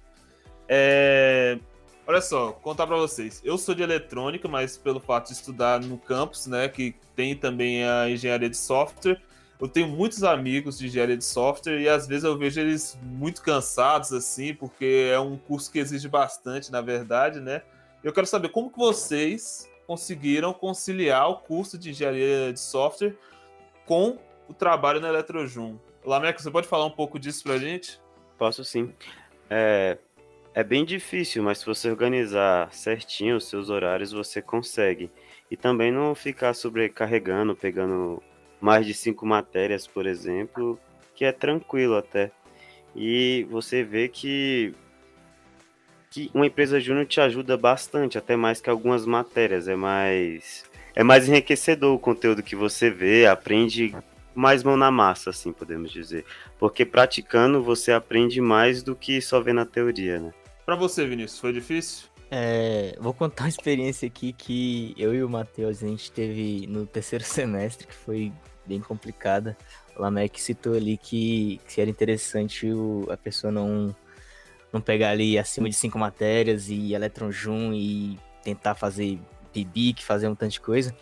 [0.68, 1.58] É...
[2.06, 3.42] Olha só, contar para vocês.
[3.44, 7.86] Eu sou de eletrônica, mas pelo fato de estudar no campus, né, que tem também
[7.86, 9.22] a engenharia de software,
[9.60, 13.42] eu tenho muitos amigos de engenharia de software e às vezes eu vejo eles muito
[13.42, 17.62] cansados assim, porque é um curso que exige bastante, na verdade, né?
[18.04, 23.16] Eu quero saber como que vocês conseguiram conciliar o curso de engenharia de software
[23.86, 25.78] com o trabalho na Eletrojum.
[26.04, 28.02] Lameco, você pode falar um pouco disso pra gente?
[28.36, 28.92] Posso sim.
[29.48, 30.00] É,
[30.56, 35.12] é bem difícil, mas se você organizar certinho os seus horários, você consegue.
[35.50, 38.20] E também não ficar sobrecarregando, pegando
[38.60, 40.80] mais de cinco matérias, por exemplo,
[41.14, 42.32] que é tranquilo até.
[42.96, 44.74] E você vê que
[46.14, 49.68] que uma empresa júnior te ajuda bastante, até mais que algumas matérias.
[49.68, 50.64] É mais
[50.96, 53.96] é mais enriquecedor o conteúdo que você vê, aprende
[54.36, 56.24] mais mão na massa, assim podemos dizer.
[56.60, 60.32] Porque praticando você aprende mais do que só ver na teoria, né?
[60.64, 62.06] Para você, Vinícius, foi difícil?
[62.30, 66.86] É, vou contar uma experiência aqui que eu e o Matheus a gente teve no
[66.86, 68.32] terceiro semestre, que foi
[68.68, 69.58] bem complicada.
[69.98, 73.96] O Lamek citou ali que, que era interessante o, a pessoa não
[74.74, 79.20] não pegar ali acima de cinco matérias e Electron Jun e tentar fazer
[79.54, 80.94] PIBIC, fazer um tanto de coisa.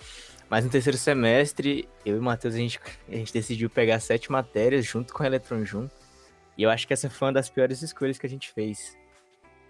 [0.50, 4.30] Mas no terceiro semestre, eu e o Matheus, a gente, a gente decidiu pegar sete
[4.30, 5.88] matérias junto com a Electron Jun.
[6.58, 8.98] E eu acho que essa foi uma das piores escolhas que a gente fez.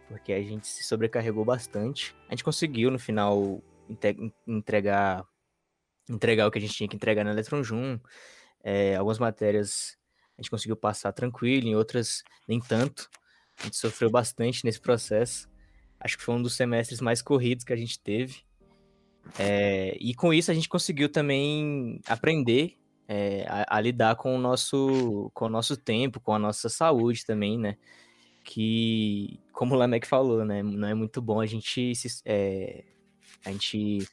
[0.08, 2.16] Porque a gente se sobrecarregou bastante.
[2.28, 3.62] A gente conseguiu, no final,
[4.48, 5.24] entregar,
[6.10, 8.00] entregar o que a gente tinha que entregar na Electron Jun.
[8.64, 9.96] É, algumas matérias
[10.36, 13.08] a gente conseguiu passar tranquilo, em outras nem tanto.
[13.62, 15.50] A gente sofreu bastante nesse processo.
[16.00, 18.44] Acho que foi um dos semestres mais corridos que a gente teve.
[19.38, 22.76] É, e com isso a gente conseguiu também aprender
[23.08, 27.26] é, a, a, lidar com o, nosso, com o nosso tempo, com a nossa saúde
[27.26, 27.78] também, né?
[28.44, 30.64] Que, como o Lamec falou, né?
[30.64, 32.84] Não é muito bom a gente se, é,
[33.46, 34.08] a gente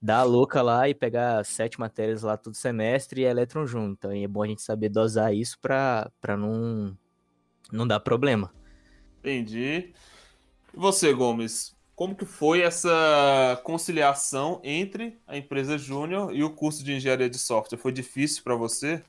[0.00, 3.94] dar a louca lá e pegar sete matérias lá todo semestre e elétron junto.
[3.94, 6.94] Então é bom a gente saber dosar isso para não,
[7.72, 8.52] não dar problema.
[9.24, 9.88] Entendi.
[10.74, 11.74] E você, Gomes?
[11.96, 17.38] Como que foi essa conciliação entre a empresa júnior e o curso de engenharia de
[17.38, 17.78] software?
[17.78, 19.02] Foi difícil para você?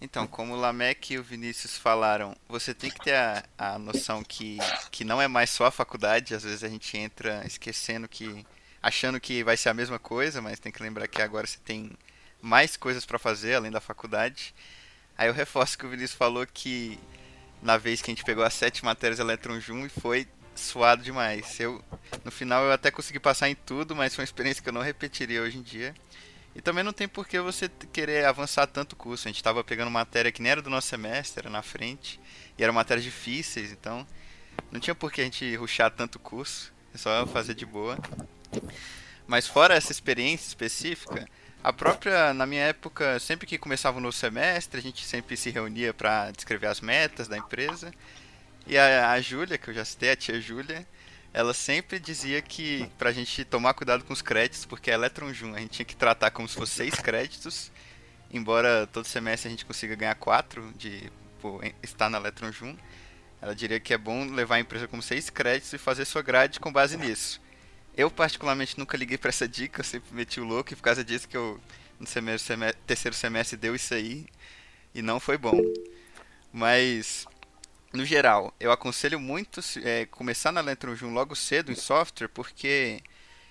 [0.00, 4.22] Então, como o Lamec e o Vinícius falaram, você tem que ter a, a noção
[4.22, 4.58] que,
[4.92, 6.34] que não é mais só a faculdade.
[6.34, 8.46] Às vezes a gente entra esquecendo que.
[8.80, 11.90] achando que vai ser a mesma coisa, mas tem que lembrar que agora você tem
[12.40, 14.54] mais coisas para fazer além da faculdade.
[15.16, 17.00] Aí eu reforço que o Vinícius falou que
[17.64, 21.58] na vez que a gente pegou as sete matérias Electron Jun e foi suado demais.
[21.58, 21.82] Eu,
[22.22, 24.82] no final eu até consegui passar em tudo, mas foi uma experiência que eu não
[24.82, 25.94] repetiria hoje em dia.
[26.54, 29.26] E também não tem por que você querer avançar tanto curso.
[29.26, 32.20] A gente estava pegando matéria que nem era do nosso semestre, era na frente.
[32.56, 34.06] E eram matérias difíceis, então
[34.70, 36.70] não tinha por que a gente ruxar tanto curso.
[36.94, 37.98] É só fazer de boa.
[39.26, 41.26] Mas fora essa experiência específica,
[41.64, 45.48] a própria, na minha época, sempre que começava o novo semestre, a gente sempre se
[45.48, 47.90] reunia para descrever as metas da empresa.
[48.66, 50.86] E a, a Júlia, que eu já citei, a tia Júlia,
[51.32, 55.54] ela sempre dizia que pra gente tomar cuidado com os créditos, porque a Electron Jun
[55.54, 57.72] a gente tinha que tratar como se fosse seis créditos,
[58.30, 62.76] embora todo semestre a gente consiga ganhar quatro de por estar na Electron Jun.
[63.40, 66.60] Ela diria que é bom levar a empresa como seis créditos e fazer sua grade
[66.60, 67.40] com base nisso.
[67.96, 71.04] Eu, particularmente, nunca liguei para essa dica, eu sempre meti o louco e por causa
[71.04, 71.60] disso que eu,
[71.98, 74.26] no semestre, terceiro semestre, deu isso aí
[74.94, 75.60] e não foi bom.
[76.52, 77.26] Mas
[77.94, 83.00] no geral, eu aconselho muito é, começar na Electron logo cedo em software, porque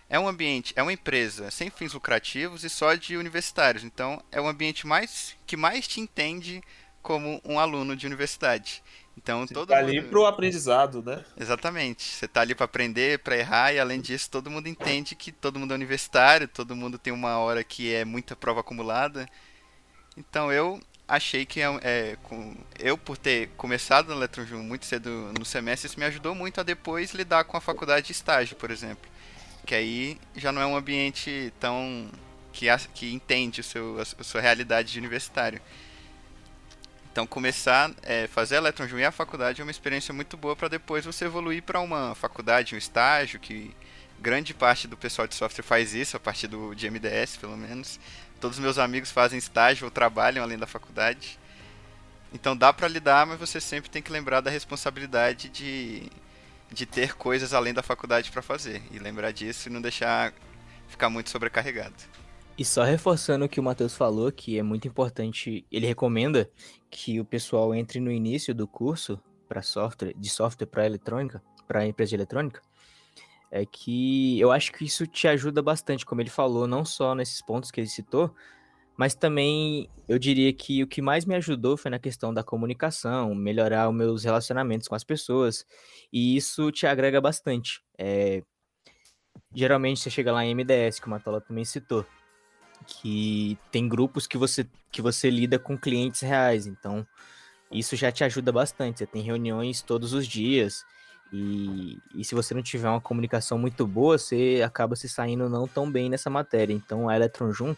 [0.09, 3.85] é um ambiente, é uma empresa sem fins lucrativos e só de universitários.
[3.85, 6.61] Então, é um ambiente mais que mais te entende
[7.01, 8.83] como um aluno de universidade.
[9.17, 9.89] Então, Você todo tá mundo...
[9.89, 11.23] ali pro aprendizado, né?
[11.37, 12.03] Exatamente.
[12.03, 15.59] Você tá ali para aprender, para errar e além disso, todo mundo entende que todo
[15.59, 19.27] mundo é universitário, todo mundo tem uma hora que é muita prova acumulada.
[20.17, 25.31] Então, eu achei que é, é, com, eu, por ter começado no Eletron muito cedo
[25.37, 28.71] no semestre, isso me ajudou muito a depois lidar com a faculdade de estágio, por
[28.71, 29.09] exemplo.
[29.65, 32.09] Que aí já não é um ambiente tão.
[32.51, 35.61] que, que entende o seu, a sua realidade de universitário.
[37.13, 40.67] Então, começar a é, fazer Electron e a faculdade é uma experiência muito boa para
[40.67, 43.71] depois você evoluir para uma faculdade, um estágio, que
[44.19, 47.99] grande parte do pessoal de software faz isso, a partir do de MDS, pelo menos.
[48.41, 51.37] Todos os meus amigos fazem estágio ou trabalham além da faculdade.
[52.33, 56.09] Então dá para lidar, mas você sempre tem que lembrar da responsabilidade de,
[56.71, 58.81] de ter coisas além da faculdade para fazer.
[58.89, 60.33] E lembrar disso e não deixar
[60.87, 61.93] ficar muito sobrecarregado.
[62.55, 66.49] E só reforçando o que o Matheus falou, que é muito importante, ele recomenda
[66.89, 71.87] que o pessoal entre no início do curso para software, de software para eletrônica, para
[71.87, 72.61] empresa de eletrônica,
[73.49, 77.41] é que eu acho que isso te ajuda bastante, como ele falou, não só nesses
[77.41, 78.33] pontos que ele citou,
[78.95, 83.33] mas também eu diria que o que mais me ajudou foi na questão da comunicação,
[83.33, 85.65] melhorar os meus relacionamentos com as pessoas,
[86.11, 87.81] e isso te agrega bastante.
[87.97, 88.43] É,
[89.53, 92.05] geralmente você chega lá em MDS, como a Tola também citou,
[92.83, 97.05] que tem grupos que você, que você lida com clientes reais, então
[97.71, 98.99] isso já te ajuda bastante.
[98.99, 100.85] Você tem reuniões todos os dias,
[101.33, 105.67] e, e se você não tiver uma comunicação muito boa, você acaba se saindo não
[105.67, 106.73] tão bem nessa matéria.
[106.73, 107.75] Então a Electron Jun,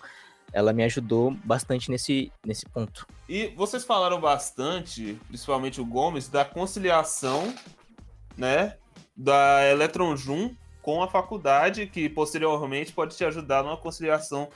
[0.51, 3.07] ela me ajudou bastante nesse, nesse ponto.
[3.29, 7.53] E vocês falaram bastante, principalmente o Gomes, da conciliação,
[8.35, 8.75] né,
[9.15, 14.49] da Electron Jun com a faculdade, que posteriormente pode te ajudar numa conciliação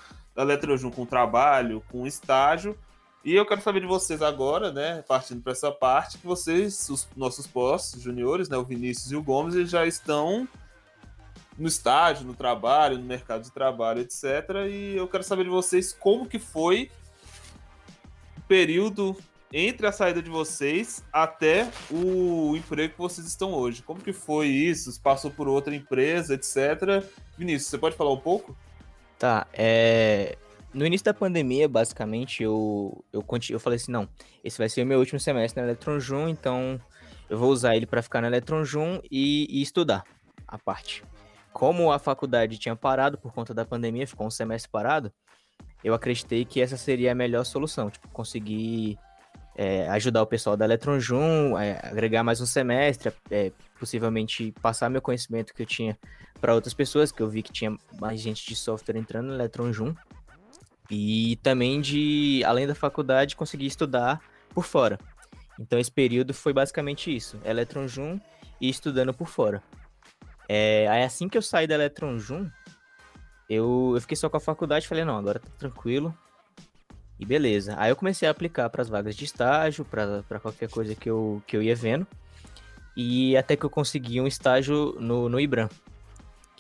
[0.77, 2.77] Jun com trabalho, com estágio,
[3.23, 7.07] e eu quero saber de vocês agora, né, partindo para essa parte, que vocês, os
[7.17, 10.47] nossos pós juniores, né, o Vinícius e o Gomes, eles já estão
[11.57, 14.23] no estágio, no trabalho, no mercado de trabalho, etc.
[14.69, 16.89] E eu quero saber de vocês como que foi
[18.37, 19.17] o período
[19.51, 23.83] entre a saída de vocês até o emprego que vocês estão hoje.
[23.83, 24.97] Como que foi isso?
[25.01, 27.03] Passou por outra empresa, etc.
[27.37, 28.55] Vinícius, você pode falar um pouco?
[29.19, 30.37] Tá, é
[30.73, 34.07] no início da pandemia, basicamente, eu, eu, eu falei assim, não,
[34.43, 36.79] esse vai ser o meu último semestre na Electron Jun, então
[37.29, 40.03] eu vou usar ele para ficar na Electron Jun e, e, estudar
[40.47, 41.03] a parte.
[41.51, 45.11] Como a faculdade tinha parado por conta da pandemia, ficou um semestre parado,
[45.83, 48.97] eu acreditei que essa seria a melhor solução, tipo, conseguir
[49.55, 55.01] é, ajudar o pessoal da Eletronjum, é, agregar mais um semestre, é, possivelmente passar meu
[55.01, 55.97] conhecimento que eu tinha
[56.39, 59.93] para outras pessoas, que eu vi que tinha mais gente de software entrando no Eletronjum.
[60.89, 64.99] E também de, além da faculdade, conseguir estudar por fora.
[65.59, 68.19] Então esse período foi basicamente isso, Eletronjum
[68.59, 69.61] e estudando por fora.
[70.47, 72.49] É, aí assim que eu saí da Eletronjum,
[73.49, 76.15] eu, eu fiquei só com a faculdade falei, não, agora tá tranquilo.
[77.19, 77.75] E beleza.
[77.77, 81.43] Aí eu comecei a aplicar para as vagas de estágio, para qualquer coisa que eu,
[81.45, 82.07] que eu ia vendo.
[82.95, 85.67] E até que eu consegui um estágio no, no IBRAM,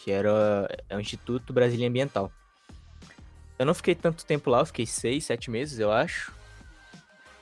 [0.03, 2.31] que era é o Instituto Brasileiro Ambiental.
[3.57, 6.33] Eu não fiquei tanto tempo lá, eu fiquei seis, sete meses, eu acho.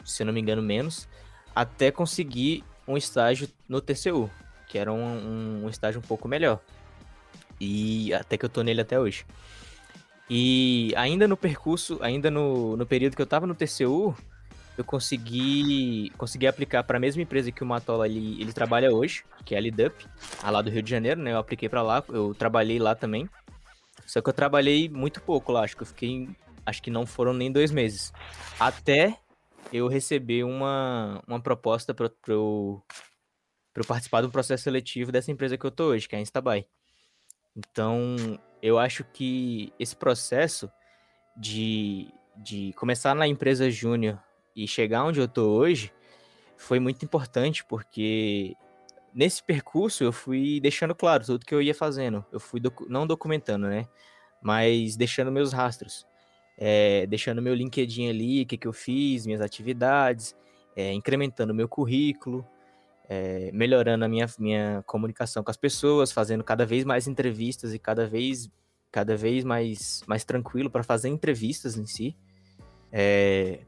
[0.04, 1.08] Se eu não me engano, menos.
[1.54, 4.30] Até conseguir um estágio no TCU,
[4.67, 6.60] que era um, um estágio um pouco melhor.
[7.60, 9.26] E até que eu tô nele até hoje.
[10.28, 14.15] E ainda no percurso, ainda no, no período que eu tava no TCU,
[14.78, 19.24] eu consegui consegui aplicar para a mesma empresa que o Matola ele, ele trabalha hoje,
[19.44, 20.06] que é a Lidup,
[20.44, 21.34] lá do Rio de Janeiro, né?
[21.34, 23.28] Eu apliquei para lá, eu trabalhei lá também.
[24.06, 26.30] Só que eu trabalhei muito pouco lá, acho que eu fiquei,
[26.66, 28.13] acho que não foram nem dois meses.
[28.60, 29.20] Até
[29.74, 32.84] eu receber uma, uma proposta para eu,
[33.76, 36.66] eu participar um processo seletivo dessa empresa que eu tô hoje, que é a Instabuy.
[37.56, 38.16] Então,
[38.62, 40.72] eu acho que esse processo
[41.36, 44.22] de, de começar na empresa júnior
[44.63, 45.93] e chegar onde eu estou hoje
[46.58, 48.56] foi muito importante, porque
[49.13, 52.26] nesse percurso eu fui deixando claro tudo que eu ia fazendo.
[52.32, 53.88] Eu fui docu não documentando, né?
[54.41, 56.06] Mas deixando meus rastros.
[56.58, 60.36] É, deixando meu LinkedIn ali, o que, que eu fiz, minhas atividades,
[60.76, 62.43] é, incrementando meu currículo
[63.08, 67.80] é, melhorando a minha, minha comunicação com as pessoas, fazendo cada vez mais entrevistas e
[67.80, 68.50] cada vez,
[68.91, 72.15] cada vez mais, mais tranquilo para fazer entrevistas em si.
[72.91, 73.62] É,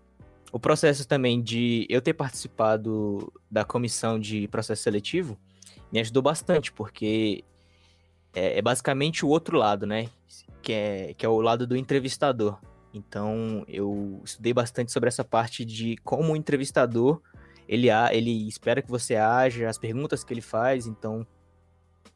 [0.51, 5.38] o processo também de eu ter participado da comissão de processo seletivo
[5.91, 7.43] me ajudou bastante, porque
[8.33, 10.09] é, é basicamente o outro lado, né?
[10.62, 12.59] Que é, que é o lado do entrevistador.
[12.93, 17.21] Então, eu estudei bastante sobre essa parte de como o entrevistador
[17.69, 21.25] ele, ele espera que você haja, as perguntas que ele faz, então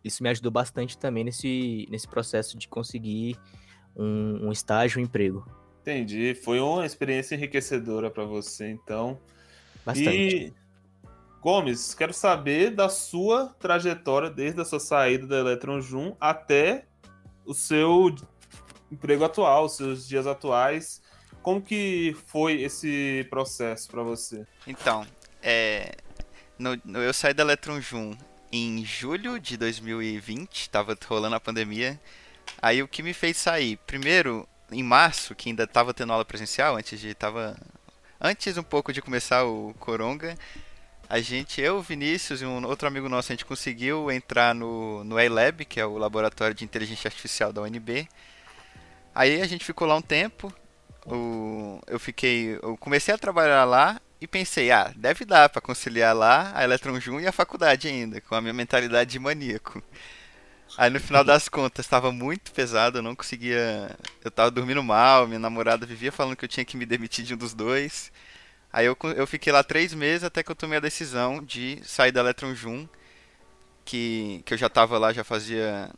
[0.04, 3.38] isso me ajudou bastante também nesse, nesse processo de conseguir
[3.96, 5.46] um, um estágio, um emprego.
[5.84, 6.34] Entendi.
[6.34, 9.19] Foi uma experiência enriquecedora para você, então.
[9.86, 10.10] Bastante.
[10.10, 10.54] E,
[11.41, 16.86] Gomes, quero saber da sua trajetória desde a sua saída da Electron Jun até
[17.46, 18.15] o seu
[18.89, 21.02] emprego atual, os seus dias atuais.
[21.41, 24.48] Como que foi esse processo para você?
[24.65, 25.06] Então,
[25.41, 25.98] é,
[26.58, 28.15] no, no, eu saí da Electron Jun
[28.50, 32.00] em julho de 2020, tava rolando a pandemia.
[32.62, 33.78] Aí o que me fez sair?
[33.86, 37.56] Primeiro, em março, que ainda tava tendo aula presencial, antes de tava
[38.20, 40.38] antes um pouco de começar o Coronga,
[41.10, 45.20] a gente, eu, Vinícius e um outro amigo nosso, a gente conseguiu entrar no, no
[45.20, 48.08] iLab, que é o laboratório de inteligência artificial da UNB.
[49.14, 50.52] Aí a gente ficou lá um tempo.
[51.06, 52.58] O, eu fiquei.
[52.64, 57.00] Eu comecei a trabalhar lá e pensei, ah, deve dar para conciliar lá a Electron
[57.00, 59.84] Jun e a faculdade ainda, com a minha mentalidade de maníaco.
[60.78, 63.96] Aí no final das contas estava muito pesado, eu não conseguia.
[64.24, 67.34] Eu tava dormindo mal, minha namorada vivia falando que eu tinha que me demitir de
[67.34, 68.12] um dos dois.
[68.72, 72.12] Aí eu, eu fiquei lá três meses até que eu tomei a decisão de sair
[72.12, 72.88] da Electron Jun,
[73.86, 75.92] que, que eu já tava lá, já fazia.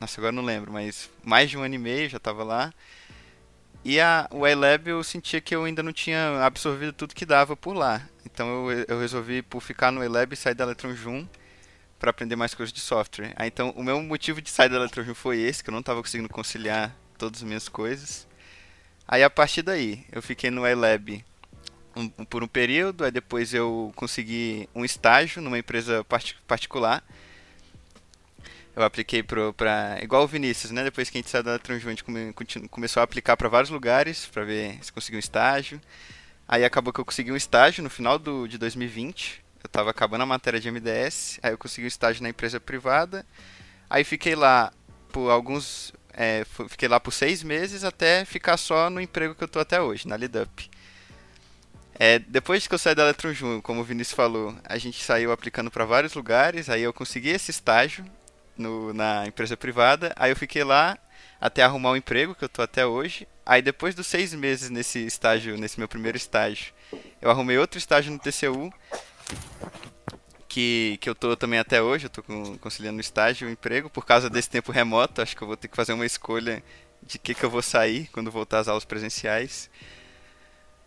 [0.00, 2.72] Nossa, agora não lembro, mas mais de um ano e meio já tava lá.
[3.84, 7.56] E a, o iLab eu sentia que eu ainda não tinha absorvido tudo que dava
[7.56, 8.02] por lá.
[8.24, 11.26] Então eu, eu resolvi por ficar no iLab e sair da Electron Jun
[12.02, 13.32] para aprender mais coisas de software.
[13.36, 15.78] Aí, então o meu motivo de sair da Electron Jun foi esse, que eu não
[15.78, 18.26] estava conseguindo conciliar todas as minhas coisas.
[19.06, 21.24] Aí a partir daí, eu fiquei no iLab
[21.94, 27.04] um, um, por um período, aí depois eu consegui um estágio numa empresa part particular
[28.74, 30.82] eu apliquei para igual o Vinícius, né?
[30.82, 32.34] Depois que a gente saiu da Transjun, a gente come,
[32.70, 35.80] começou a aplicar para vários lugares para ver se conseguiu um estágio.
[36.48, 39.41] Aí acabou que eu consegui um estágio no final do, de 2020.
[39.62, 43.24] Eu estava acabando a matéria de MDS, aí eu consegui um estágio na empresa privada.
[43.88, 44.72] Aí fiquei lá
[45.12, 49.48] por alguns, é, fiquei lá por seis meses até ficar só no emprego que eu
[49.48, 50.70] tô até hoje, na Lidup.
[51.94, 55.70] É, depois que eu saí da Eletron como o Vinícius falou, a gente saiu aplicando
[55.70, 58.04] para vários lugares, aí eu consegui esse estágio
[58.56, 60.12] no, na empresa privada.
[60.16, 60.98] Aí eu fiquei lá
[61.40, 63.28] até arrumar um emprego, que eu tô até hoje.
[63.44, 66.72] Aí depois dos seis meses nesse estágio, nesse meu primeiro estágio,
[67.20, 68.72] eu arrumei outro estágio no TCU,
[70.48, 72.22] que, que eu tô também até hoje, eu tô
[72.60, 75.56] conciliando o estágio e o emprego, por causa desse tempo remoto, acho que eu vou
[75.56, 76.62] ter que fazer uma escolha
[77.02, 79.70] de que, que eu vou sair quando voltar às aulas presenciais.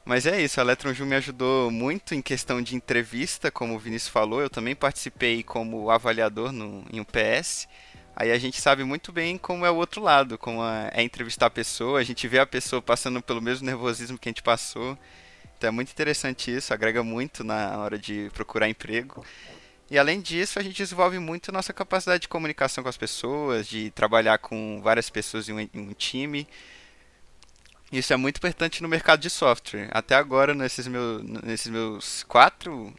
[0.06, 4.10] Mas é isso, a Electron me ajudou muito em questão de entrevista, como o Vinícius
[4.12, 4.40] falou.
[4.40, 7.68] Eu também participei como avaliador no, em um PS.
[8.16, 11.50] Aí a gente sabe muito bem como é o outro lado, como é entrevistar a
[11.50, 14.96] pessoa, a gente vê a pessoa passando pelo mesmo nervosismo que a gente passou.
[15.58, 19.26] Então é muito interessante isso, agrega muito na hora de procurar emprego.
[19.90, 23.92] E além disso, a gente desenvolve muito nossa capacidade de comunicação com as pessoas, de
[23.92, 26.48] trabalhar com várias pessoas em um, em um time.
[27.92, 29.88] Isso é muito importante no mercado de software.
[29.92, 32.94] Até agora, nesses, meu, nesses meus quatro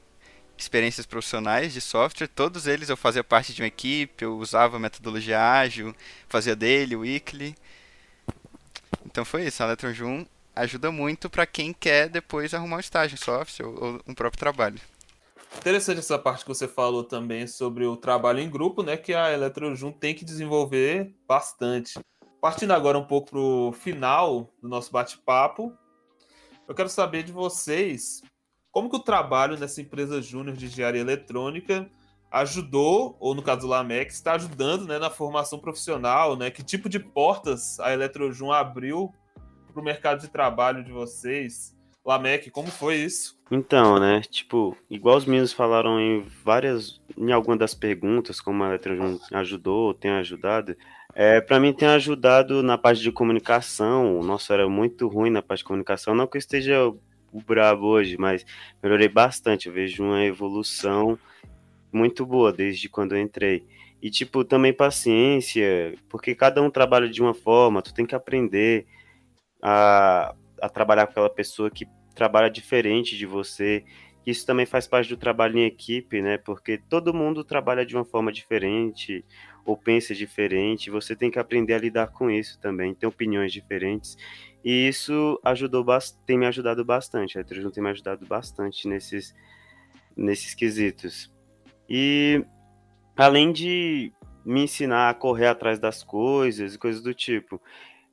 [0.56, 5.42] experiências profissionais de software, todos eles eu fazia parte de uma equipe, eu usava metodologia
[5.42, 5.94] ágil,
[6.28, 7.54] fazia dele, weekly.
[9.04, 10.26] Então foi isso, a Electron Joom
[10.56, 14.40] ajuda muito para quem quer depois arrumar um estágio em software ou, ou um próprio
[14.40, 14.80] trabalho.
[15.58, 18.96] Interessante essa parte que você falou também sobre o trabalho em grupo, né?
[18.96, 21.98] Que a Eletrojun tem que desenvolver bastante.
[22.40, 25.72] Partindo agora um pouco para o final do nosso bate-papo,
[26.68, 28.22] eu quero saber de vocês
[28.70, 31.88] como que o trabalho nessa empresa júnior de engenharia eletrônica
[32.30, 36.50] ajudou, ou no caso do Lamec, está ajudando né, na formação profissional, né?
[36.50, 39.12] Que tipo de portas a Eletrojun abriu
[39.76, 41.76] para o mercado de trabalho de vocês?
[42.02, 43.38] Lamec, como foi isso?
[43.50, 48.68] Então, né, tipo, igual os meninos falaram em várias, em algumas das perguntas, como a
[48.68, 50.74] Eletrojun ajudou, tem ajudado,
[51.14, 55.58] é, para mim tem ajudado na parte de comunicação, nossa, era muito ruim na parte
[55.58, 58.46] de comunicação, não que eu esteja o brabo hoje, mas
[58.82, 61.18] melhorei bastante, eu vejo uma evolução
[61.92, 63.66] muito boa desde quando eu entrei.
[64.00, 68.86] E, tipo, também paciência, porque cada um trabalha de uma forma, tu tem que aprender
[69.62, 73.84] a, a trabalhar com aquela pessoa que trabalha diferente de você.
[74.26, 76.38] Isso também faz parte do trabalho em equipe, né?
[76.38, 79.24] Porque todo mundo trabalha de uma forma diferente
[79.64, 80.90] ou pensa diferente.
[80.90, 84.16] Você tem que aprender a lidar com isso também, tem opiniões diferentes.
[84.64, 85.84] E isso ajudou
[86.26, 87.36] tem me ajudado bastante.
[87.36, 89.32] A Electrojun tem me ajudado bastante nesses,
[90.16, 91.32] nesses quesitos.
[91.88, 92.44] E
[93.16, 94.12] além de
[94.44, 97.60] me ensinar a correr atrás das coisas e coisas do tipo,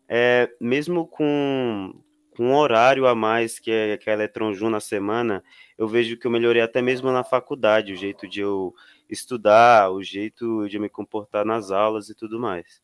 [0.08, 1.94] é, mesmo com,
[2.36, 5.44] com um horário a mais que é, que é a Electron Jun na semana,
[5.78, 8.74] eu vejo que eu melhorei até mesmo na faculdade, o jeito de eu
[9.10, 12.82] estudar, o jeito de eu me comportar nas aulas e tudo mais.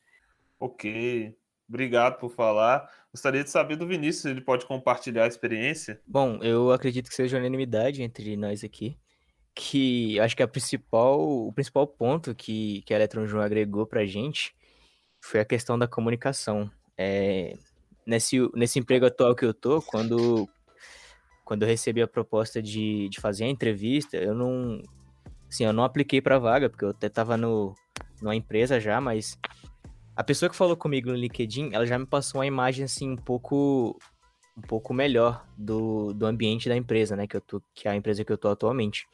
[0.59, 1.36] Ok,
[1.67, 2.89] obrigado por falar.
[3.11, 5.99] Gostaria de saber do Vinícius, ele pode compartilhar a experiência?
[6.05, 8.97] Bom, eu acredito que seja unanimidade entre nós aqui,
[9.55, 14.05] que acho que a principal, o principal ponto que, que a Electron Jun agregou pra
[14.05, 14.55] gente
[15.22, 16.70] foi a questão da comunicação.
[17.02, 17.54] É,
[18.06, 20.50] nesse, nesse emprego atual que eu tô, quando,
[21.45, 24.82] quando eu recebi a proposta de, de fazer a entrevista, eu não,
[25.50, 27.74] assim, eu não apliquei para vaga, porque eu até tava no,
[28.22, 29.39] numa empresa já, mas
[30.14, 33.16] a pessoa que falou comigo no LinkedIn, ela já me passou uma imagem, assim, um
[33.16, 33.97] pouco
[34.58, 37.95] um pouco melhor do, do ambiente da empresa, né, que eu tô, que é a
[37.95, 39.08] empresa que eu tô atualmente.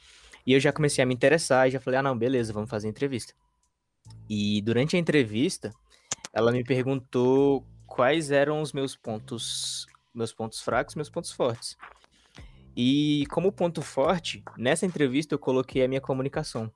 [0.44, 2.88] E eu já comecei a me interessar e já falei, ah, não, beleza, vamos fazer
[2.88, 3.32] a entrevista.
[4.28, 5.72] E durante a entrevista,
[6.32, 7.64] ela me perguntou
[7.96, 11.78] quais eram os meus pontos, meus pontos fracos, meus pontos fortes.
[12.76, 16.70] E como ponto forte, nessa entrevista eu coloquei a minha comunicação,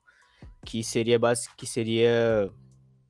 [0.65, 2.51] que seria base, que seria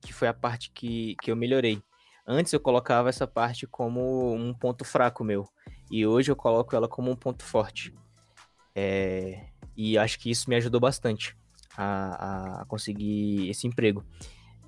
[0.02, 1.82] que foi a parte que, que eu melhorei.
[2.26, 5.48] Antes eu colocava essa parte como um ponto fraco meu,
[5.90, 7.94] e hoje eu coloco ela como um ponto forte.
[8.74, 11.34] É, e acho que isso me ajudou bastante
[11.74, 14.04] a, a conseguir esse emprego.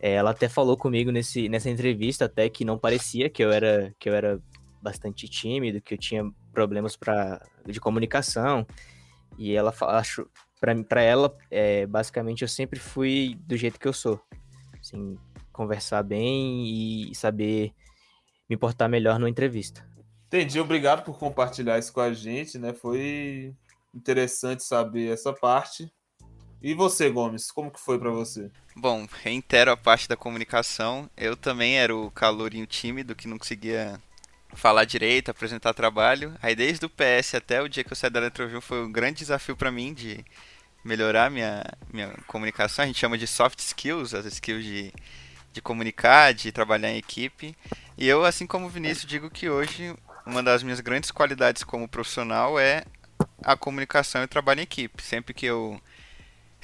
[0.01, 3.95] É, ela até falou comigo nesse, nessa entrevista até que não parecia que eu era
[3.99, 4.41] que eu era
[4.83, 8.67] bastante tímido, que eu tinha problemas para de comunicação.
[9.39, 10.29] E ela acho
[10.89, 14.21] para ela, é, basicamente eu sempre fui do jeito que eu sou.
[14.81, 15.19] Assim,
[15.53, 17.73] conversar bem e saber
[18.49, 19.87] me portar melhor numa entrevista.
[20.27, 22.73] Entendi, obrigado por compartilhar isso com a gente, né?
[22.75, 23.55] Foi
[23.95, 25.91] interessante saber essa parte.
[26.65, 28.51] E você, Gomes, como que foi para você?
[28.75, 31.11] Bom, reitero a parte da comunicação.
[31.15, 34.01] Eu também era o calorinho tímido que não conseguia
[34.55, 36.35] falar direito, apresentar trabalho.
[36.41, 39.19] Aí desde o PS até o dia que eu saí da Eletroview foi um grande
[39.19, 40.25] desafio para mim de
[40.83, 41.63] melhorar minha,
[41.93, 42.83] minha comunicação.
[42.83, 44.91] A gente chama de soft skills, as skills de,
[45.53, 47.55] de comunicar, de trabalhar em equipe.
[47.99, 49.95] E eu, assim como o Vinícius, digo que hoje
[50.25, 52.85] uma das minhas grandes qualidades como profissional é
[53.43, 55.03] a comunicação e o trabalho em equipe.
[55.03, 55.79] Sempre que eu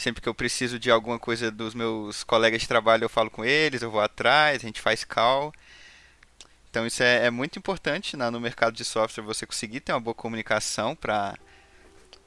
[0.01, 3.45] Sempre que eu preciso de alguma coisa dos meus colegas de trabalho, eu falo com
[3.45, 5.53] eles, eu vou atrás, a gente faz call.
[6.71, 10.01] Então isso é, é muito importante né, no mercado de software, você conseguir ter uma
[10.01, 11.37] boa comunicação para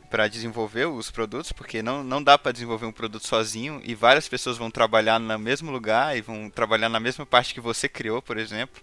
[0.07, 4.28] para desenvolver os produtos, porque não, não dá para desenvolver um produto sozinho e várias
[4.28, 8.21] pessoas vão trabalhar no mesmo lugar e vão trabalhar na mesma parte que você criou,
[8.21, 8.80] por exemplo.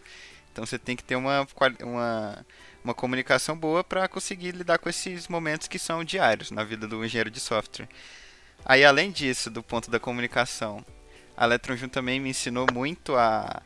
[0.50, 1.46] Então você tem que ter uma,
[1.84, 2.46] uma,
[2.82, 7.04] uma comunicação boa para conseguir lidar com esses momentos que são diários na vida do
[7.04, 7.88] engenheiro de software.
[8.64, 10.84] Aí, além disso, do ponto da comunicação,
[11.36, 13.62] a Electron também me ensinou muito a,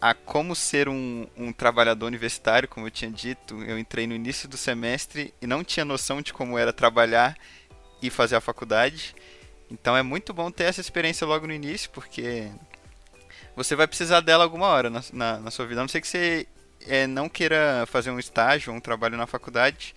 [0.00, 3.62] a como ser um, um trabalhador universitário, como eu tinha dito.
[3.62, 7.36] Eu entrei no início do semestre e não tinha noção de como era trabalhar
[8.00, 9.14] e fazer a faculdade.
[9.70, 12.50] Então é muito bom ter essa experiência logo no início, porque
[13.54, 15.80] você vai precisar dela alguma hora na, na, na sua vida.
[15.80, 16.46] A não ser que você
[16.86, 19.94] é, não queira fazer um estágio ou um trabalho na faculdade.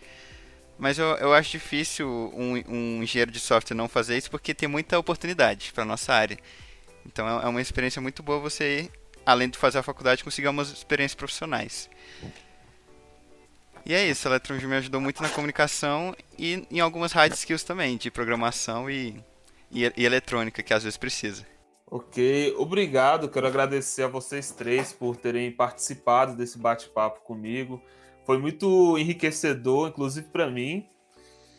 [0.78, 4.68] Mas eu, eu acho difícil um, um engenheiro de software não fazer isso porque tem
[4.68, 6.38] muita oportunidade para nossa área.
[7.06, 8.90] Então é, é uma experiência muito boa você,
[9.26, 11.90] além de fazer a faculdade, conseguir algumas experiências profissionais.
[13.86, 17.64] E é isso, a Electron me ajudou muito na comunicação e em algumas hard skills
[17.64, 19.22] também, de programação e,
[19.70, 21.46] e, e eletrônica, que às vezes precisa.
[21.86, 23.30] Ok, obrigado.
[23.30, 27.80] Quero agradecer a vocês três por terem participado desse bate-papo comigo.
[28.26, 30.86] Foi muito enriquecedor, inclusive para mim.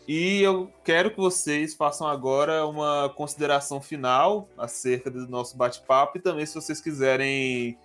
[0.06, 6.20] E eu quero que vocês façam agora uma consideração final acerca do nosso bate-papo e
[6.20, 7.78] também se vocês quiserem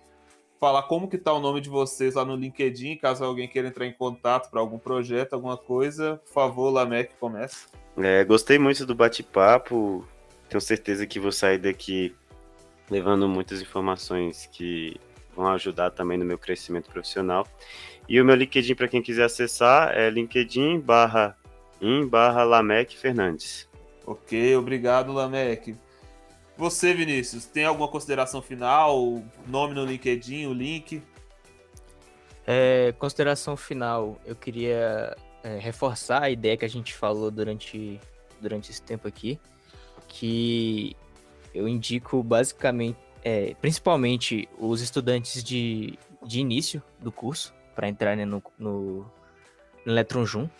[0.60, 3.86] falar como que tá o nome de vocês lá no LinkedIn, caso alguém queira entrar
[3.86, 7.66] em contato para algum projeto, alguma coisa, por favor, Lamec, comece.
[7.96, 10.06] É, gostei muito do bate-papo.
[10.50, 12.14] Tenho certeza que vou sair daqui
[12.90, 15.00] levando muitas informações que
[15.34, 17.46] vão ajudar também no meu crescimento profissional.
[18.10, 21.38] E o meu LinkedIn, para quem quiser acessar, é linkedin barra
[21.80, 23.68] in barra Lamec Fernandes.
[24.04, 25.76] Ok, obrigado, Lamec.
[26.56, 29.22] Você, Vinícius, tem alguma consideração final?
[29.46, 31.00] Nome no LinkedIn, o link?
[32.44, 38.00] É, consideração final, eu queria é, reforçar a ideia que a gente falou durante,
[38.40, 39.38] durante esse tempo aqui,
[40.08, 40.96] que
[41.54, 45.96] eu indico basicamente, é, principalmente os estudantes de,
[46.26, 49.06] de início do curso, para entrarem no, no,
[49.86, 50.50] no Electron Joom,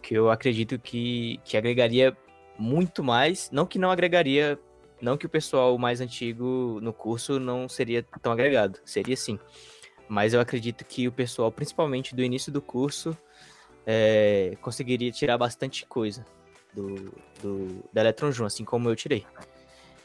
[0.00, 2.16] que eu acredito que, que agregaria
[2.56, 4.56] muito mais, não que não agregaria,
[5.00, 9.40] não que o pessoal mais antigo no curso não seria tão agregado, seria sim,
[10.08, 13.18] mas eu acredito que o pessoal, principalmente do início do curso,
[13.84, 16.24] é, conseguiria tirar bastante coisa
[16.72, 19.26] do, do da Electron Joom, assim como eu tirei.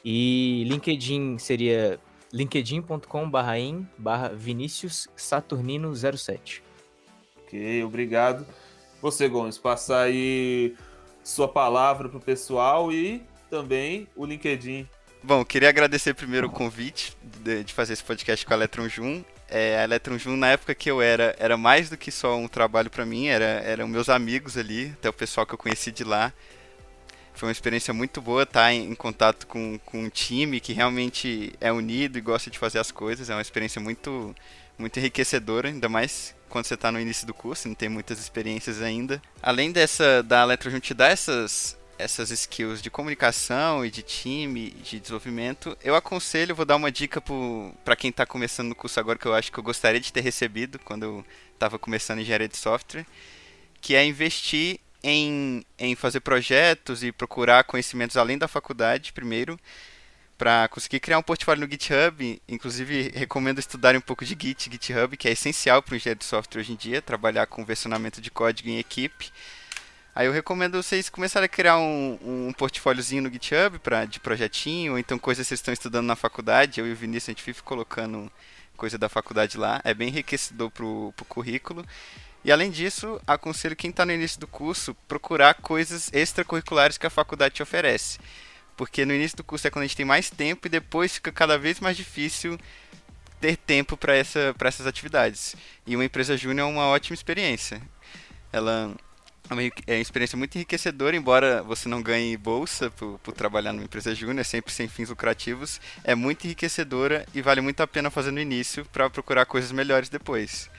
[0.03, 1.99] E LinkedIn seria
[2.31, 6.63] linkedin.com/barra in barra Vinícius Saturnino 07.
[7.43, 8.45] Ok, obrigado.
[9.01, 10.75] Você, Gomes, passar aí
[11.23, 14.87] sua palavra para o pessoal e também o LinkedIn.
[15.23, 19.23] Bom, queria agradecer primeiro o convite de, de fazer esse podcast com a Electron Jun.
[19.49, 22.47] É, a Electron Jun, na época que eu era, era mais do que só um
[22.47, 26.03] trabalho para mim, era, eram meus amigos ali, até o pessoal que eu conheci de
[26.03, 26.33] lá.
[27.37, 31.53] Foi uma experiência muito boa estar em, em contato com, com um time que realmente
[31.61, 33.29] é unido e gosta de fazer as coisas.
[33.29, 34.35] É uma experiência muito,
[34.75, 38.81] muito enriquecedora, ainda mais quando você está no início do curso, não tem muitas experiências
[38.81, 39.21] ainda.
[39.39, 44.99] Além dessa da Electrojun te dar essas essas skills de comunicação e de time, de
[44.99, 47.21] desenvolvimento, eu aconselho, vou dar uma dica
[47.83, 50.21] para quem está começando no curso agora que eu acho que eu gostaria de ter
[50.21, 53.05] recebido quando eu estava começando engenharia de software,
[53.81, 59.59] que é investir em, em fazer projetos e procurar conhecimentos além da faculdade primeiro
[60.37, 62.41] para conseguir criar um portfólio no GitHub.
[62.47, 66.25] Inclusive, recomendo estudarem um pouco de Git, GitHub, que é essencial para o engenheiro de
[66.25, 69.31] software hoje em dia, trabalhar com versionamento de código em equipe.
[70.13, 74.93] Aí eu recomendo vocês começarem a criar um, um portfóliozinho no GitHub pra, de projetinho,
[74.93, 76.79] ou então coisas que vocês estão estudando na faculdade.
[76.79, 78.31] Eu e o Vinícius, a gente vive colocando
[78.75, 79.81] coisa da faculdade lá.
[79.83, 81.85] É bem enriquecedor para o currículo.
[82.47, 87.09] E além disso, aconselho quem está no início do curso procurar coisas extracurriculares que a
[87.09, 88.19] faculdade te oferece.
[88.77, 91.29] Porque no início do curso é quando a gente tem mais tempo e depois fica
[91.29, 92.57] cada vez mais difícil
[93.41, 95.57] ter tempo para essa, essas atividades.
[95.85, 97.81] E uma empresa júnior é uma ótima experiência.
[98.53, 98.95] Ela
[99.49, 103.73] é uma, é uma experiência muito enriquecedora, embora você não ganhe bolsa por, por trabalhar
[103.73, 105.81] numa empresa júnior, sempre sem fins lucrativos.
[106.01, 110.07] É muito enriquecedora e vale muito a pena fazer no início para procurar coisas melhores
[110.07, 110.69] depois.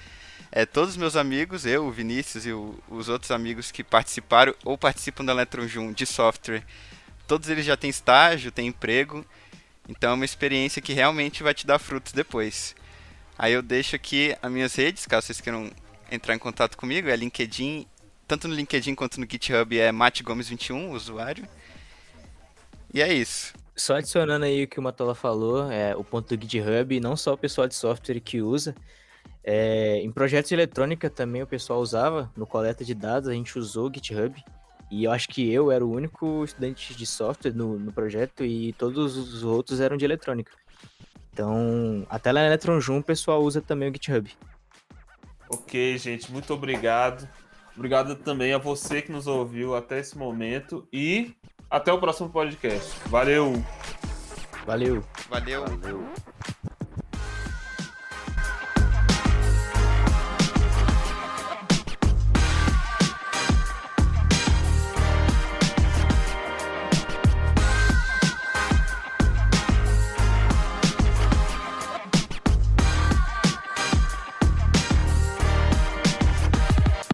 [0.51, 4.55] É, todos os meus amigos, eu, o Vinícius e o, os outros amigos que participaram
[4.65, 6.65] ou participam da Electron Jun de software
[7.29, 9.25] todos eles já têm estágio, têm emprego,
[9.87, 12.75] então é uma experiência que realmente vai te dar frutos depois.
[13.39, 15.71] Aí eu deixo aqui as minhas redes, caso vocês queiram
[16.11, 17.87] entrar em contato comigo, é LinkedIn,
[18.27, 21.47] tanto no LinkedIn quanto no GitHub é matgomes21, o usuário.
[22.93, 23.53] E é isso.
[23.77, 27.35] Só adicionando aí o que o Matola falou, é o ponto do GitHub, não só
[27.35, 28.75] o pessoal de software que usa,
[29.43, 33.59] é, em projetos de eletrônica também o pessoal usava, no coleta de dados a gente
[33.59, 34.35] usou o GitHub,
[34.91, 38.73] e eu acho que eu era o único estudante de software no, no projeto e
[38.75, 40.53] todos os outros eram de eletrônica.
[41.33, 44.31] Então, até lá na Electron Jun o pessoal usa também o GitHub.
[45.49, 47.29] Ok, gente, muito obrigado.
[47.77, 51.35] Obrigado também a você que nos ouviu até esse momento e
[51.71, 52.99] até o próximo podcast.
[53.07, 53.53] Valeu!
[54.67, 55.05] Valeu!
[55.31, 55.65] Valeu!
[55.65, 56.13] Valeu.